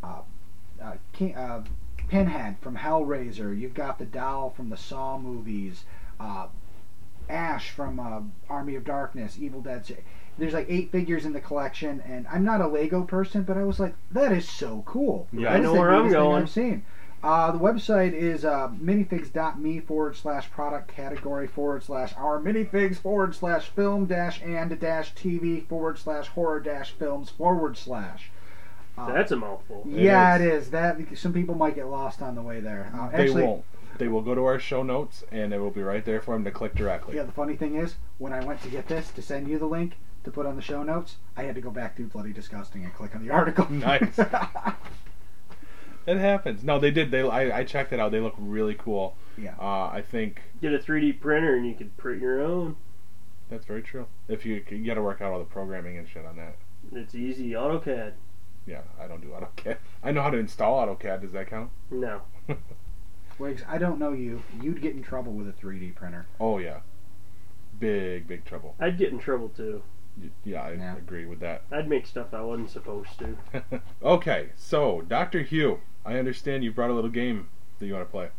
[0.03, 0.21] uh,
[0.81, 1.63] uh, King, uh,
[2.09, 3.57] Pinhead from Hellraiser.
[3.57, 5.85] You've got the doll from the Saw movies.
[6.19, 6.47] Uh,
[7.29, 9.85] Ash from uh, Army of Darkness, Evil Dead.
[10.37, 13.63] There's like eight figures in the collection, and I'm not a Lego person, but I
[13.63, 15.27] was like, that is so cool.
[15.31, 16.43] Yeah, That I know where I'm going.
[16.43, 16.83] I've seen.
[17.23, 23.33] Uh, the website is uh, minifigs.me forward slash product category forward slash our minifigs forward
[23.33, 28.29] slash film dash and dash TV forward slash horror dash films forward slash.
[28.97, 29.83] Uh, That's a mouthful.
[29.87, 30.41] yeah, is.
[30.41, 30.69] it is.
[30.71, 32.91] That some people might get lost on the way there.
[32.95, 33.65] Uh, they actually, won't.
[33.97, 36.43] They will go to our show notes, and it will be right there for them
[36.43, 37.15] to click directly.
[37.15, 39.65] Yeah, the funny thing is, when I went to get this to send you the
[39.65, 42.83] link to put on the show notes, I had to go back through Bloody Disgusting
[42.83, 43.69] and click on the article.
[43.71, 44.17] Nice.
[46.05, 46.63] It happens.
[46.63, 47.11] No, they did.
[47.11, 48.11] They I, I checked it out.
[48.11, 49.15] They look really cool.
[49.37, 49.55] Yeah.
[49.59, 52.75] Uh, I think Get a 3D printer and you could print your own.
[53.49, 54.07] that's very true.
[54.27, 56.57] If you you got to work out all the programming and shit on that.
[56.91, 57.51] It's easy.
[57.51, 58.13] AutoCAD.
[58.65, 59.77] Yeah, I don't do AutoCAD.
[60.03, 61.21] I know how to install AutoCAD.
[61.21, 61.69] Does that count?
[61.91, 62.21] No.
[63.39, 64.41] Wiggs, I don't know you.
[64.61, 66.27] You'd get in trouble with a 3D printer.
[66.39, 66.79] Oh yeah,
[67.79, 68.75] big big trouble.
[68.79, 69.83] I'd get in trouble too.
[70.21, 70.95] Y- Yeah, I Yeah.
[70.97, 71.63] agree with that.
[71.71, 73.37] I'd make stuff I wasn't supposed to.
[74.03, 77.49] okay, so Doctor Hugh, I understand you brought a little game
[77.79, 78.29] that you want to play.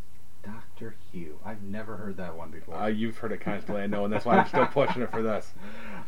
[0.44, 0.94] Dr.
[1.12, 1.38] Hugh.
[1.44, 2.74] I've never heard that one before.
[2.74, 5.22] Uh, you've heard it constantly, I know, and that's why I'm still pushing it for
[5.22, 5.52] this.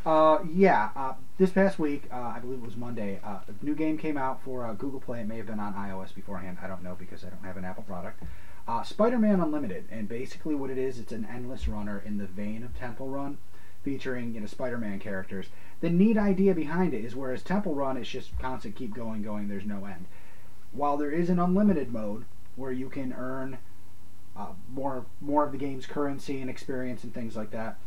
[0.04, 3.74] Uh, yeah, uh, this past week, uh, I believe it was Monday, uh, a new
[3.74, 5.22] game came out for uh, Google Play.
[5.22, 6.58] It may have been on iOS beforehand.
[6.62, 8.22] I don't know because I don't have an Apple product.
[8.68, 12.62] Uh, Spider-Man Unlimited, and basically what it is, it's an endless runner in the vein
[12.62, 13.38] of Temple Run,
[13.82, 15.46] featuring you know Spider-Man characters.
[15.80, 19.48] The neat idea behind it is whereas Temple Run, it's just constant, keep going, going.
[19.48, 20.06] There's no end.
[20.70, 23.58] While there is an unlimited mode where you can earn
[24.36, 27.78] uh, more more of the game's currency and experience and things like that.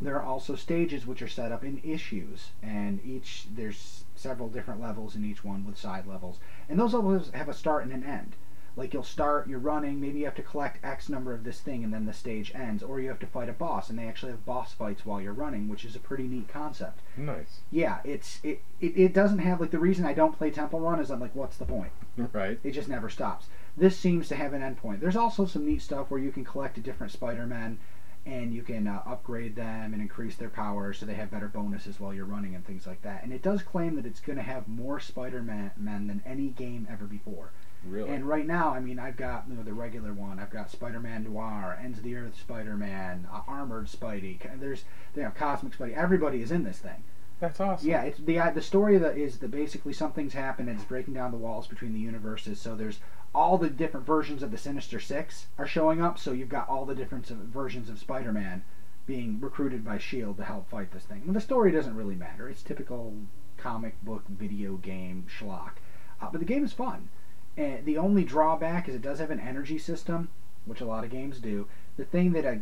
[0.00, 4.80] There are also stages which are set up in issues, and each there's several different
[4.80, 6.38] levels in each one with side levels,
[6.68, 8.36] and those levels have a start and an end.
[8.76, 11.82] Like you'll start, you're running, maybe you have to collect X number of this thing,
[11.82, 14.32] and then the stage ends, or you have to fight a boss, and they actually
[14.32, 17.00] have boss fights while you're running, which is a pretty neat concept.
[17.16, 20.80] Nice, Yeah, it's it, it, it doesn't have like the reason I don't play Temple
[20.80, 21.92] Run is I'm like, what's the point?
[22.34, 22.60] right?
[22.62, 23.46] It just never stops.
[23.76, 25.00] This seems to have an endpoint.
[25.00, 27.78] There's also some neat stuff where you can collect different Spider-Men
[28.24, 32.00] and you can uh, upgrade them and increase their powers so they have better bonuses
[32.00, 33.22] while you're running and things like that.
[33.22, 36.88] And it does claim that it's going to have more Spider-Man men than any game
[36.90, 37.50] ever before.
[37.86, 38.10] Really?
[38.10, 40.40] And right now, I mean, I've got you know, the regular one.
[40.40, 44.38] I've got Spider-Man Noir, Ends of the Earth Spider-Man, uh, Armored Spidey.
[44.58, 45.94] There's you know, Cosmic Spidey.
[45.94, 47.04] Everybody is in this thing.
[47.38, 47.88] That's awesome.
[47.88, 51.14] Yeah, it's the uh, the story that is that basically something's happened and it's breaking
[51.14, 52.58] down the walls between the universes.
[52.58, 53.00] So there's
[53.34, 56.18] all the different versions of the Sinister Six are showing up.
[56.18, 58.62] So you've got all the different uh, versions of Spider-Man
[59.06, 61.30] being recruited by Shield to help fight this thing.
[61.30, 62.48] The story doesn't really matter.
[62.48, 63.14] It's typical
[63.58, 65.72] comic book video game schlock,
[66.20, 67.10] uh, but the game is fun.
[67.56, 70.28] And the only drawback is it does have an energy system,
[70.64, 71.68] which a lot of games do.
[71.96, 72.60] The thing that I,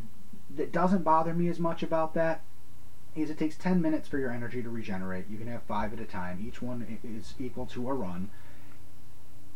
[0.56, 2.42] that doesn't bother me as much about that
[3.14, 5.26] is it takes 10 minutes for your energy to regenerate.
[5.28, 6.44] You can have five at a time.
[6.46, 8.30] Each one is equal to a run.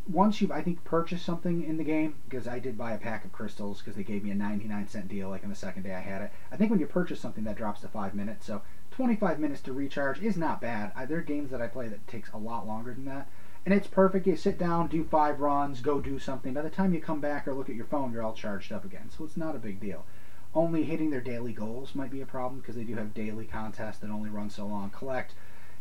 [0.08, 3.24] Once you've, I think, purchased something in the game, because I did buy a pack
[3.24, 5.94] of crystals because they gave me a 99 cent deal like on the second day
[5.94, 6.32] I had it.
[6.50, 8.46] I think when you purchase something, that drops to five minutes.
[8.46, 10.92] So 25 minutes to recharge is not bad.
[10.96, 13.28] I, there are games that I play that takes a lot longer than that.
[13.66, 14.26] And it's perfect.
[14.26, 16.54] You sit down, do five runs, go do something.
[16.54, 18.84] By the time you come back or look at your phone, you're all charged up
[18.84, 19.10] again.
[19.10, 20.06] So it's not a big deal.
[20.54, 23.98] Only hitting their daily goals might be a problem because they do have daily contests
[23.98, 24.90] that only run so long.
[24.90, 25.34] Collect,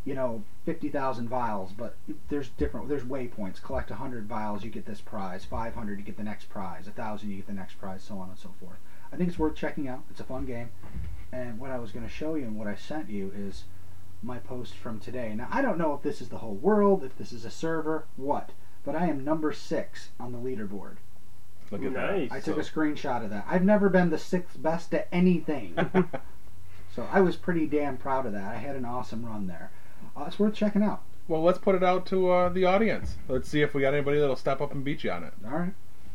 [0.03, 1.95] you know, 50,000 vials, but
[2.29, 3.61] there's different, there's waypoints.
[3.61, 5.45] Collect 100 vials, you get this prize.
[5.45, 6.85] 500, you get the next prize.
[6.85, 8.77] 1,000, you get the next prize, so on and so forth.
[9.11, 10.03] I think it's worth checking out.
[10.11, 10.69] It's a fun game.
[11.31, 13.63] And what I was going to show you and what I sent you is
[14.23, 15.33] my post from today.
[15.35, 18.05] Now, I don't know if this is the whole world, if this is a server,
[18.15, 18.51] what,
[18.83, 20.97] but I am number six on the leaderboard.
[21.71, 22.31] Look at Nice.
[22.31, 23.45] I took So- a screenshot of that.
[23.49, 25.75] I've never been the sixth best at anything.
[26.95, 28.43] so I was pretty damn proud of that.
[28.53, 29.71] I had an awesome run there.
[30.15, 31.01] Uh, it's worth checking out.
[31.27, 33.17] well, let's put it out to uh, the audience.
[33.27, 35.33] Let's see if we got anybody that'll step up and beat you on it.
[35.45, 35.73] All right.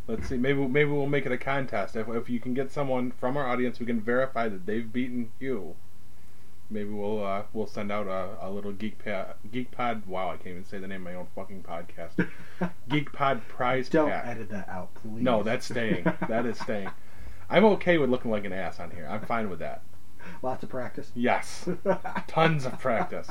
[0.08, 0.36] Let's see.
[0.36, 1.94] Maybe maybe we'll make it a contest.
[1.94, 5.30] If if you can get someone from our audience who can verify that they've beaten
[5.38, 5.76] you,
[6.72, 10.06] maybe we'll uh, we'll send out a, a little geek pad, geek pod.
[10.06, 12.28] Wow, I can't even say the name of my own fucking podcast.
[12.88, 14.26] geek pod prize Don't pack.
[14.26, 15.22] edit that out, please.
[15.22, 16.04] No, that's staying.
[16.28, 16.90] that is staying.
[17.50, 19.06] I'm okay with looking like an ass on here.
[19.10, 19.82] I'm fine with that.
[20.40, 21.12] Lots of practice.
[21.14, 21.68] Yes,
[22.26, 23.28] tons of practice.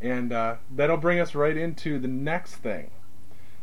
[0.00, 2.90] And uh, that'll bring us right into the next thing.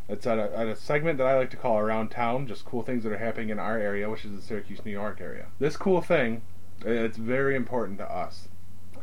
[0.08, 2.82] It's at a, at a segment that I like to call Around Town, just cool
[2.82, 5.48] things that are happening in our area, which is the Syracuse, New York area.
[5.60, 6.42] This cool thing,
[6.84, 8.48] it's very important to us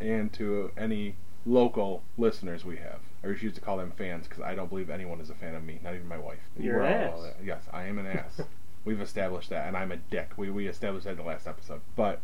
[0.01, 3.01] and to any local listeners we have.
[3.23, 5.65] I refuse to call them fans because I don't believe anyone is a fan of
[5.65, 6.41] me, not even my wife.
[6.59, 7.35] You're We're an all- ass.
[7.45, 8.41] yes, I am an ass.
[8.85, 10.31] We've established that, and I'm a dick.
[10.37, 11.81] We, we established that in the last episode.
[11.97, 12.21] But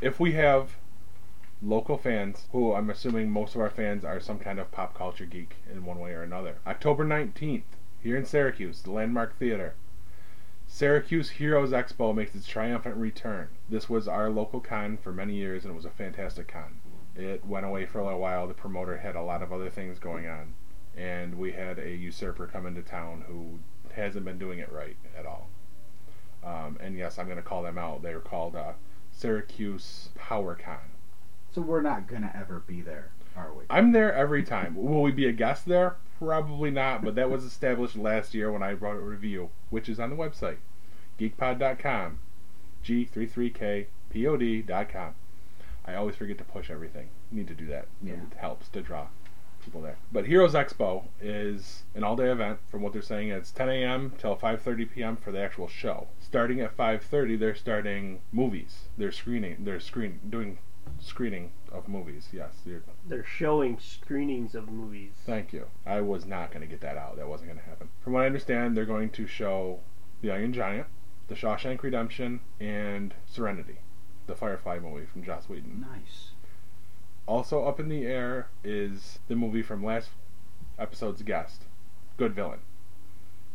[0.00, 0.76] if we have
[1.62, 5.24] local fans, who I'm assuming most of our fans are some kind of pop culture
[5.26, 6.56] geek in one way or another.
[6.66, 7.62] October 19th,
[8.02, 9.74] here in Syracuse, the Landmark Theater.
[10.68, 13.48] Syracuse Heroes Expo makes its triumphant return.
[13.68, 16.80] This was our local con for many years, and it was a fantastic con.
[17.16, 18.46] It went away for a little while.
[18.46, 20.54] The promoter had a lot of other things going on,
[20.96, 23.58] and we had a usurper come into town who
[23.94, 25.48] hasn't been doing it right at all.
[26.44, 28.02] Um, and yes, I'm going to call them out.
[28.02, 28.72] They were called uh,
[29.10, 30.90] Syracuse PowerCon.
[31.56, 33.64] So we're not gonna ever be there, are we?
[33.70, 34.76] I'm there every time.
[34.76, 35.96] Will we be a guest there?
[36.18, 39.98] Probably not, but that was established last year when I wrote a review, which is
[39.98, 40.58] on the website
[41.18, 42.18] geekpod.com.
[42.84, 45.14] G33KPOD.com.
[45.86, 47.08] I always forget to push everything.
[47.30, 47.86] Need to do that.
[48.02, 48.14] Yeah.
[48.14, 49.06] It helps to draw
[49.64, 49.98] people there.
[50.12, 52.58] But Heroes Expo is an all-day event.
[52.70, 54.12] From what they're saying, it's 10 a.m.
[54.18, 55.16] till 5:30 p.m.
[55.16, 56.08] for the actual show.
[56.20, 58.84] Starting at 5:30, they're starting movies.
[58.96, 59.64] They're screening.
[59.64, 60.58] They're screen doing
[61.00, 62.28] screening of movies.
[62.32, 65.12] Yes, they're They're showing screenings of movies.
[65.26, 65.66] Thank you.
[65.84, 67.16] I was not going to get that out.
[67.16, 67.88] That wasn't going to happen.
[68.02, 69.80] From what I understand, they're going to show
[70.22, 70.86] The Iron Giant,
[71.28, 73.78] The Shawshank Redemption, and Serenity,
[74.26, 75.86] the Firefly movie from Joss Whedon.
[75.90, 76.30] Nice.
[77.26, 80.10] Also up in the air is the movie from last
[80.78, 81.64] episode's guest,
[82.16, 82.60] Good Villain.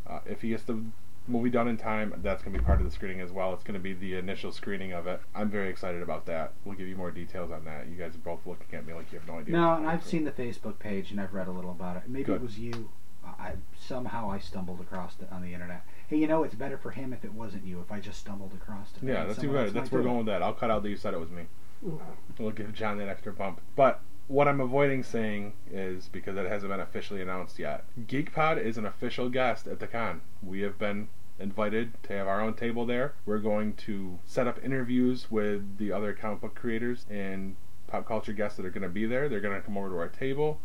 [0.07, 0.83] Uh, if he gets the
[1.27, 3.53] movie done in time, that's going to be part of the screening as well.
[3.53, 5.21] It's going to be the initial screening of it.
[5.35, 6.53] I'm very excited about that.
[6.65, 7.87] We'll give you more details on that.
[7.87, 9.53] You guys are both looking at me like you have no idea.
[9.55, 12.03] No, and I've seen the Facebook page and I've read a little about it.
[12.07, 12.37] Maybe Good.
[12.37, 12.89] it was you.
[13.23, 15.85] I somehow I stumbled across it on the internet.
[16.11, 17.79] Hey, you know, it's better for him if it wasn't you.
[17.79, 19.07] If I just stumbled across it.
[19.07, 19.71] Yeah, that's even someone better.
[19.71, 20.43] That's might we're going with that.
[20.43, 21.43] I'll cut out that you said it was me.
[21.85, 22.43] Mm-hmm.
[22.43, 23.61] We'll give John that extra bump.
[23.77, 27.85] But what I'm avoiding saying is because it hasn't been officially announced yet.
[27.97, 30.19] GeekPod is an official guest at the con.
[30.43, 31.07] We have been
[31.39, 33.13] invited to have our own table there.
[33.25, 37.55] We're going to set up interviews with the other comic book creators and
[37.87, 39.29] pop culture guests that are going to be there.
[39.29, 40.59] They're going to come over to our table,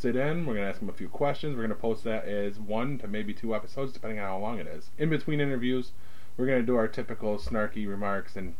[0.00, 0.46] sit in.
[0.46, 1.56] We're going to ask them a few questions.
[1.56, 4.58] We're going to post that as one to maybe two episodes, depending on how long
[4.58, 4.90] it is.
[4.98, 5.92] In between interviews,
[6.36, 8.54] we're going to do our typical snarky remarks and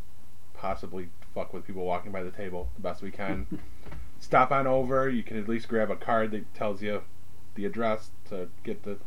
[0.55, 3.47] possibly fuck with people walking by the table the best we can.
[4.21, 5.09] Stop on over.
[5.09, 7.03] You can at least grab a card that tells you
[7.55, 8.99] the address to get the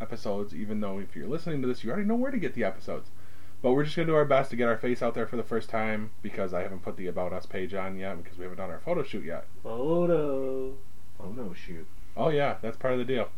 [0.00, 2.64] episodes, even though if you're listening to this, you already know where to get the
[2.64, 3.10] episodes.
[3.62, 5.36] But we're just going to do our best to get our face out there for
[5.36, 8.44] the first time because I haven't put the About Us page on yet because we
[8.44, 9.46] haven't done our photo shoot yet.
[9.62, 10.74] Photo.
[11.18, 11.86] Photo shoot.
[12.16, 13.28] Oh, yeah, that's part of the deal.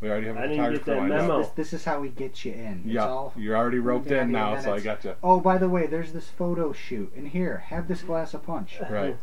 [0.00, 1.40] We already have a I didn't get photographer that lined memo.
[1.42, 1.54] up.
[1.54, 2.82] This, this is how we get you in.
[2.84, 5.14] It's Yeah, all- you're already roped Yeah, in now, then so I it's- got you.
[5.22, 8.78] Oh, by the way, there's this photo shoot, and here, have this glass of punch.
[8.90, 9.16] Right.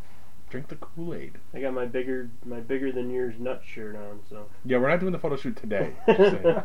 [0.48, 1.34] Drink the Kool Aid.
[1.54, 4.98] I got my bigger my bigger than yours nut shirt on, so Yeah, we're not
[4.98, 5.92] doing the photo shoot today.
[6.08, 6.62] Just saying.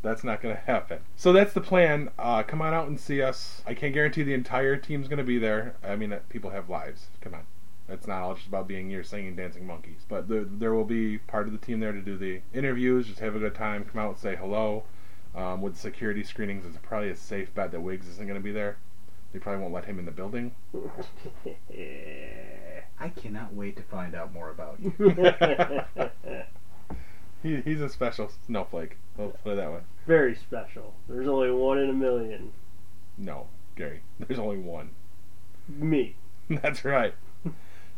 [0.00, 1.00] that's not going to happen.
[1.16, 2.08] So that's the plan.
[2.18, 3.62] Uh, come on out and see us.
[3.66, 5.74] I can't guarantee the entire team's going to be there.
[5.84, 7.08] I mean, uh, people have lives.
[7.20, 7.42] Come on.
[7.90, 10.04] It's not all just about being here singing dancing monkeys.
[10.08, 13.20] But there, there will be part of the team there to do the interviews, just
[13.20, 14.84] have a good time, come out, say hello.
[15.34, 18.52] Um, with security screenings, it's probably a safe bet that Wiggs isn't going to be
[18.52, 18.76] there.
[19.32, 20.52] They probably won't let him in the building.
[22.98, 24.92] I cannot wait to find out more about you.
[27.42, 28.98] He, he's a special snowflake.
[29.16, 29.80] Let's put it that way.
[30.06, 30.94] Very special.
[31.08, 32.52] There's only one in a million.
[33.16, 34.02] No, Gary.
[34.18, 34.90] There's only one.
[35.68, 36.16] Me.
[36.50, 37.14] That's right.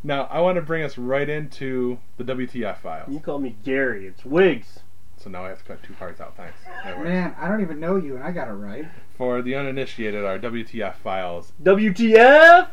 [0.04, 3.12] Now I want to bring us right into the WTF files.
[3.12, 4.06] You call me Gary.
[4.06, 4.80] It's Wiggs.
[5.16, 6.36] So now I have to cut two parts out.
[6.36, 6.58] Thanks.
[6.84, 8.86] Man, I don't even know you, and I got it right.
[9.16, 11.52] For the uninitiated, our WTF files.
[11.62, 12.68] WTF?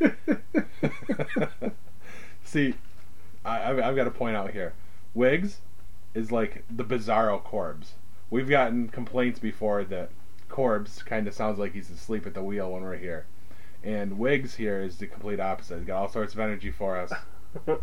[2.44, 2.74] See,
[3.44, 4.74] I, I've, I've got to point out here,
[5.14, 5.60] Wiggs
[6.14, 7.92] is like the Bizarro Corbs.
[8.30, 10.10] We've gotten complaints before that
[10.48, 13.26] Corbs kind of sounds like he's asleep at the wheel when we're here,
[13.82, 15.78] and Wiggs here is the complete opposite.
[15.78, 17.12] He's got all sorts of energy for us.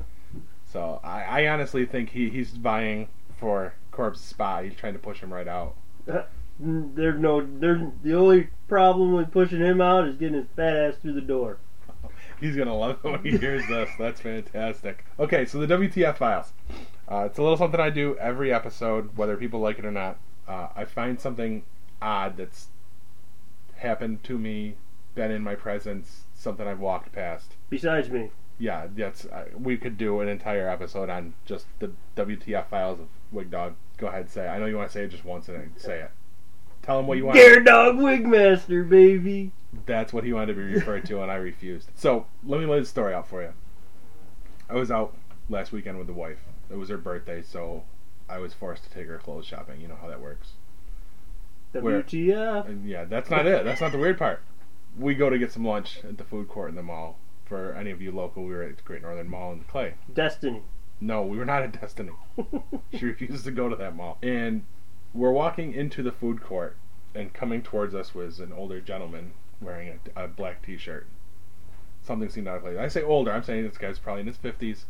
[0.73, 4.63] So I, I honestly think he, he's vying for Corb's spot.
[4.63, 5.75] He's trying to push him right out.
[6.59, 7.45] There's no.
[7.45, 11.21] There's the only problem with pushing him out is getting his fat ass through the
[11.21, 11.57] door.
[12.41, 13.89] He's gonna love it when he hears this.
[13.99, 15.05] That's fantastic.
[15.19, 16.53] Okay, so the WTF files.
[17.07, 20.17] Uh, it's a little something I do every episode, whether people like it or not.
[20.47, 21.63] Uh, I find something
[22.01, 22.67] odd that's
[23.75, 24.75] happened to me,
[25.15, 27.55] been in my presence, something I've walked past.
[27.69, 32.67] Besides me, Yeah, that's uh, we could do an entire episode on just the WTF
[32.67, 33.75] files of Wig Dog.
[33.97, 34.45] Go ahead, say.
[34.45, 34.49] It.
[34.49, 36.11] I know you want to say it just once, and then say it.
[36.81, 37.37] Tell him what you want.
[37.37, 39.51] Dare Dog Wigmaster, baby.
[39.85, 41.89] That's what he wanted to be referred to, and I refused.
[41.95, 43.53] So let me lay the story out for you.
[44.69, 45.15] I was out
[45.49, 46.39] last weekend with the wife.
[46.69, 47.83] It was her birthday, so
[48.29, 49.81] I was forced to take her clothes shopping.
[49.81, 50.53] You know how that works.
[51.73, 52.67] WTF?
[52.67, 53.65] And yeah, that's not it.
[53.65, 54.41] That's not the weird part.
[54.97, 57.17] We go to get some lunch at the food court in the mall.
[57.45, 59.95] For any of you local, we were at Great Northern Mall in Clay.
[60.11, 60.61] Destiny.
[61.01, 62.13] No, we were not at Destiny.
[62.93, 64.17] she refuses to go to that mall.
[64.21, 64.63] And
[65.13, 66.77] we're walking into the food court,
[67.13, 71.07] and coming towards us was an older gentleman wearing a, a black T-shirt.
[72.01, 72.77] Something seemed out of place.
[72.77, 73.31] I say older.
[73.31, 74.85] I'm saying this guy's probably in his fifties.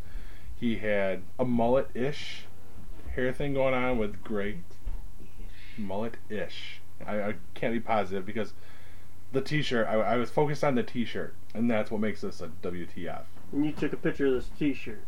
[0.56, 2.46] He had a mullet-ish
[3.16, 4.60] hair thing going on with gray
[5.78, 6.82] mullet-ish.
[7.06, 8.54] I, I can't be positive because
[9.34, 9.88] the T-shirt.
[9.88, 13.24] I, I was focused on the T-shirt, and that's what makes this a WTF.
[13.52, 15.04] And you took a picture of this T-shirt.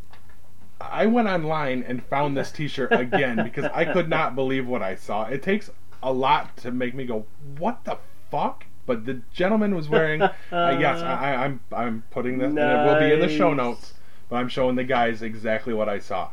[0.82, 4.96] I went online and found this T-shirt again because I could not believe what I
[4.96, 5.24] saw.
[5.26, 5.70] It takes
[6.04, 7.26] a lot to make me go,
[7.58, 7.98] "What the
[8.30, 10.22] fuck?" But the gentleman was wearing.
[10.22, 13.54] uh, yes, I, I- I'm I'm putting this, and it will be in the show
[13.54, 13.94] notes.
[14.28, 16.30] But I'm showing the guys exactly what I saw,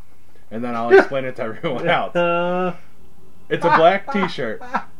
[0.51, 2.17] and then I'll explain it to everyone else.
[2.17, 2.75] Uh,
[3.49, 4.61] It's a black T-shirt.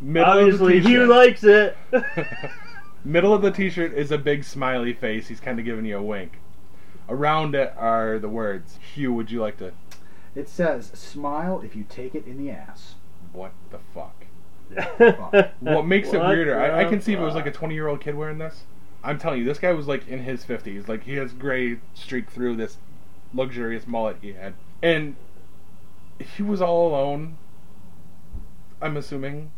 [0.00, 1.76] Middle obviously, of the Hugh likes it.
[3.04, 5.28] Middle of the T-shirt is a big smiley face.
[5.28, 6.38] He's kind of giving you a wink.
[7.08, 8.78] Around it are the words.
[8.94, 9.72] Hugh, would you like to?
[10.34, 12.94] It says, "Smile if you take it in the ass."
[13.32, 14.26] What the fuck?
[14.98, 16.58] What What makes it What weirder?
[16.58, 17.60] I, I the can see if it was like a fuck?
[17.60, 18.62] 20 year old kid wearing this.
[19.02, 20.86] I'm telling you, this guy was like in his 50s.
[20.88, 22.78] Like he has gray streak through this
[23.32, 25.16] luxurious mullet he had, and
[26.18, 27.38] he was all alone.
[28.82, 29.50] I'm assuming,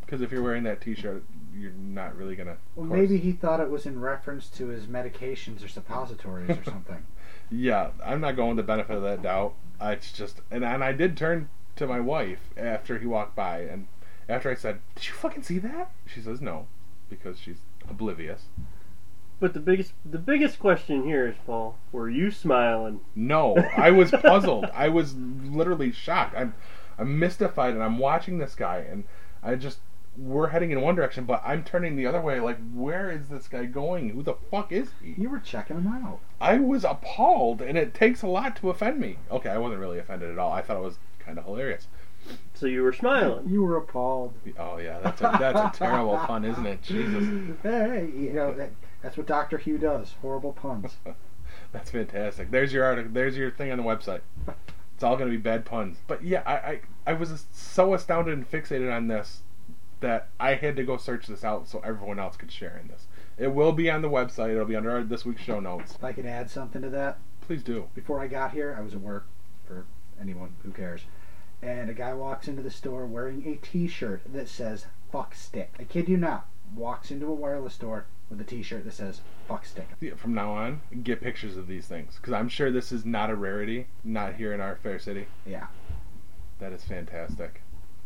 [0.00, 1.24] because if you're wearing that T-shirt,
[1.54, 2.56] you're not really gonna.
[2.74, 6.64] Well, course- maybe he thought it was in reference to his medications or suppositories or
[6.64, 7.04] something.
[7.50, 9.54] Yeah, I'm not going the benefit of that doubt.
[9.80, 13.60] I, it's just, and and I did turn to my wife after he walked by,
[13.60, 13.86] and
[14.28, 16.66] after I said, "Did you fucking see that?" She says, "No,"
[17.08, 17.58] because she's
[17.88, 18.46] oblivious.
[19.38, 23.00] but the biggest, the biggest question here is, Paul, were you smiling?
[23.14, 24.64] No, I was puzzled.
[24.74, 26.34] I was literally shocked.
[26.36, 26.54] I'm,
[26.98, 29.04] I'm mystified, and I'm watching this guy, and
[29.46, 29.78] I just
[30.18, 32.40] we're heading in one direction, but I'm turning the other way.
[32.40, 34.10] Like, where is this guy going?
[34.10, 35.14] Who the fuck is he?
[35.20, 36.20] You were checking him out.
[36.40, 39.18] I was appalled, and it takes a lot to offend me.
[39.30, 40.52] Okay, I wasn't really offended at all.
[40.52, 41.86] I thought it was kind of hilarious.
[42.54, 43.48] So you were smiling.
[43.48, 44.34] You were appalled.
[44.58, 46.82] Oh yeah, that's a, that's a terrible pun, isn't it?
[46.82, 48.70] Jesus, Hey, you know that,
[49.02, 50.14] that's what Doctor Hugh does.
[50.22, 50.96] Horrible puns.
[51.72, 52.50] that's fantastic.
[52.50, 53.12] There's your article.
[53.12, 54.20] There's your thing on the website.
[54.96, 55.98] It's all gonna be bad puns.
[56.06, 59.42] But yeah, I I, I was so astounded and fixated on this
[60.00, 63.06] that I had to go search this out so everyone else could share in this.
[63.36, 64.52] It will be on the website.
[64.52, 65.94] It'll be under our, this week's show notes.
[65.94, 67.88] If I can add something to that, Please do.
[67.94, 69.26] before I got here, I was at work.
[69.66, 69.84] For
[70.18, 71.02] anyone who cares,
[71.60, 75.84] and a guy walks into the store wearing a T-shirt that says "fuck stick." I
[75.84, 76.48] kid you not.
[76.74, 80.52] Walks into a wireless store with a T-shirt that says "fuck stick." Yeah, From now
[80.52, 83.86] on, get pictures of these things because I'm sure this is not a rarity.
[84.04, 85.26] Not here in our fair city.
[85.44, 85.66] Yeah.
[86.58, 87.62] That is fantastic.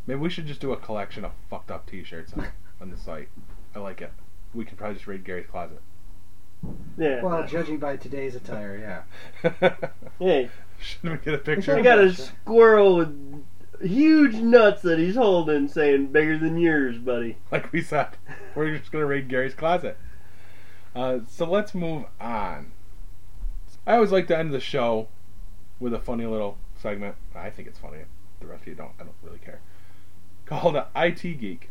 [0.07, 2.49] Maybe we should just do a collection of fucked up T-shirts on,
[2.81, 3.29] on the site.
[3.75, 4.12] I like it.
[4.53, 5.81] We could probably just raid Gary's closet.
[6.99, 7.23] Yeah.
[7.23, 9.05] Well, judging by today's attire,
[9.43, 9.61] yeah.
[10.18, 11.77] hey, Shouldn't we get a picture?
[11.77, 13.45] I got a squirrel with
[13.81, 17.37] huge nuts that he's holding, saying bigger than yours, buddy.
[17.51, 18.09] like we said,
[18.55, 19.97] we're just gonna raid Gary's closet.
[20.95, 22.72] Uh, so let's move on.
[23.86, 25.09] I always like to end the show
[25.78, 27.16] with a funny little segment.
[27.34, 27.99] I think it's funny.
[28.41, 28.93] The rest of you don't.
[28.99, 29.61] I don't really care.
[30.47, 31.70] Called a IT geek.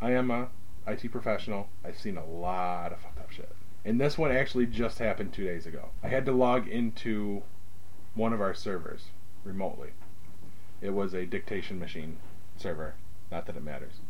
[0.00, 0.48] I am a
[0.86, 1.68] IT professional.
[1.84, 3.54] I've seen a lot of fucked up shit.
[3.84, 5.88] And this one actually just happened two days ago.
[6.02, 7.42] I had to log into
[8.14, 9.06] one of our servers
[9.44, 9.90] remotely.
[10.80, 12.18] It was a dictation machine
[12.56, 12.94] server.
[13.30, 14.00] Not that it matters.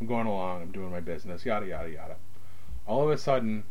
[0.00, 2.16] I'm going along, I'm doing my business, yada yada yada.
[2.86, 3.64] All of a sudden,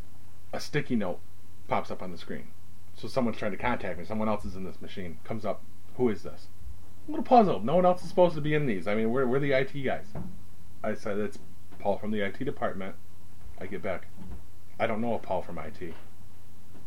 [0.53, 1.19] a sticky note
[1.67, 2.47] pops up on the screen.
[2.95, 5.19] So someone's trying to contact me, someone else is in this machine.
[5.23, 5.61] Comes up,
[5.95, 6.47] who is this?
[7.07, 7.63] I'm a little puzzled.
[7.65, 8.87] No one else is supposed to be in these.
[8.87, 10.07] I mean, we're, we're the IT guys.
[10.83, 11.39] I said, it's
[11.79, 12.95] Paul from the IT department.
[13.59, 14.07] I get back.
[14.79, 15.93] I don't know a Paul from IT.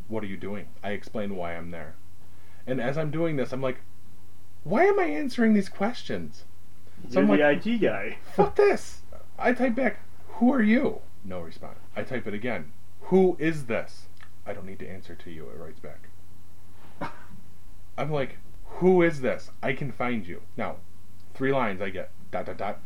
[0.08, 0.66] What are you doing?
[0.82, 1.94] I explain why I'm there.
[2.66, 3.78] And as I'm doing this, I'm like,
[4.64, 6.44] why am I answering these questions?
[7.08, 8.18] So You're I'm the like, IT guy.
[8.34, 9.00] fuck this.
[9.38, 10.00] I type back,
[10.34, 11.00] who are you?
[11.24, 11.78] No response.
[11.96, 12.72] I type it again.
[13.05, 14.07] Who is this?
[14.46, 15.48] I don't need to answer to you.
[15.48, 16.09] It writes back.
[17.98, 19.50] I'm like, who is this?
[19.62, 20.42] I can find you.
[20.57, 20.76] Now,
[21.34, 22.11] three lines I get.
[22.30, 22.80] Dot dot dot.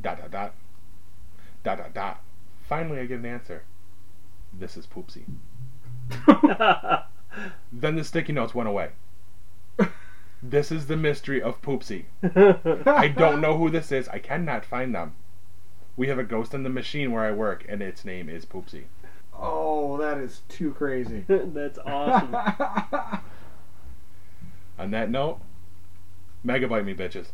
[0.00, 0.54] Dot dot dot.
[1.64, 2.22] Dot dot dot.
[2.68, 3.64] Finally, I get an answer.
[4.52, 5.24] This is Poopsie.
[7.72, 8.90] Then the sticky notes went away.
[10.42, 12.04] this is the mystery of Poopsie.
[12.86, 14.08] I don't know who this is.
[14.08, 15.14] I cannot find them.
[15.96, 18.84] We have a ghost in the machine where I work, and its name is Poopsie.
[19.38, 21.24] Oh, that is too crazy.
[21.28, 22.34] That's awesome.
[24.78, 25.40] On that note,
[26.44, 27.28] megabyte me, bitches.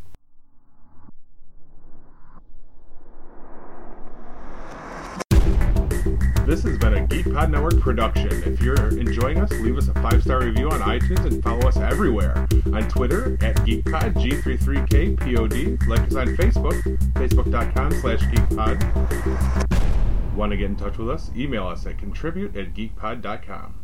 [6.47, 8.29] This has been a GeekPod Network production.
[8.45, 11.77] If you're enjoying us, leave us a five star review on iTunes and follow us
[11.77, 12.49] everywhere.
[12.73, 15.87] On Twitter at GeekPod, G33KPOD.
[15.87, 16.83] Like us on Facebook,
[17.15, 20.02] facebook.com slash GeekPod.
[20.37, 21.30] Want to get in touch with us?
[21.37, 23.82] Email us at contribute at geekpod.com.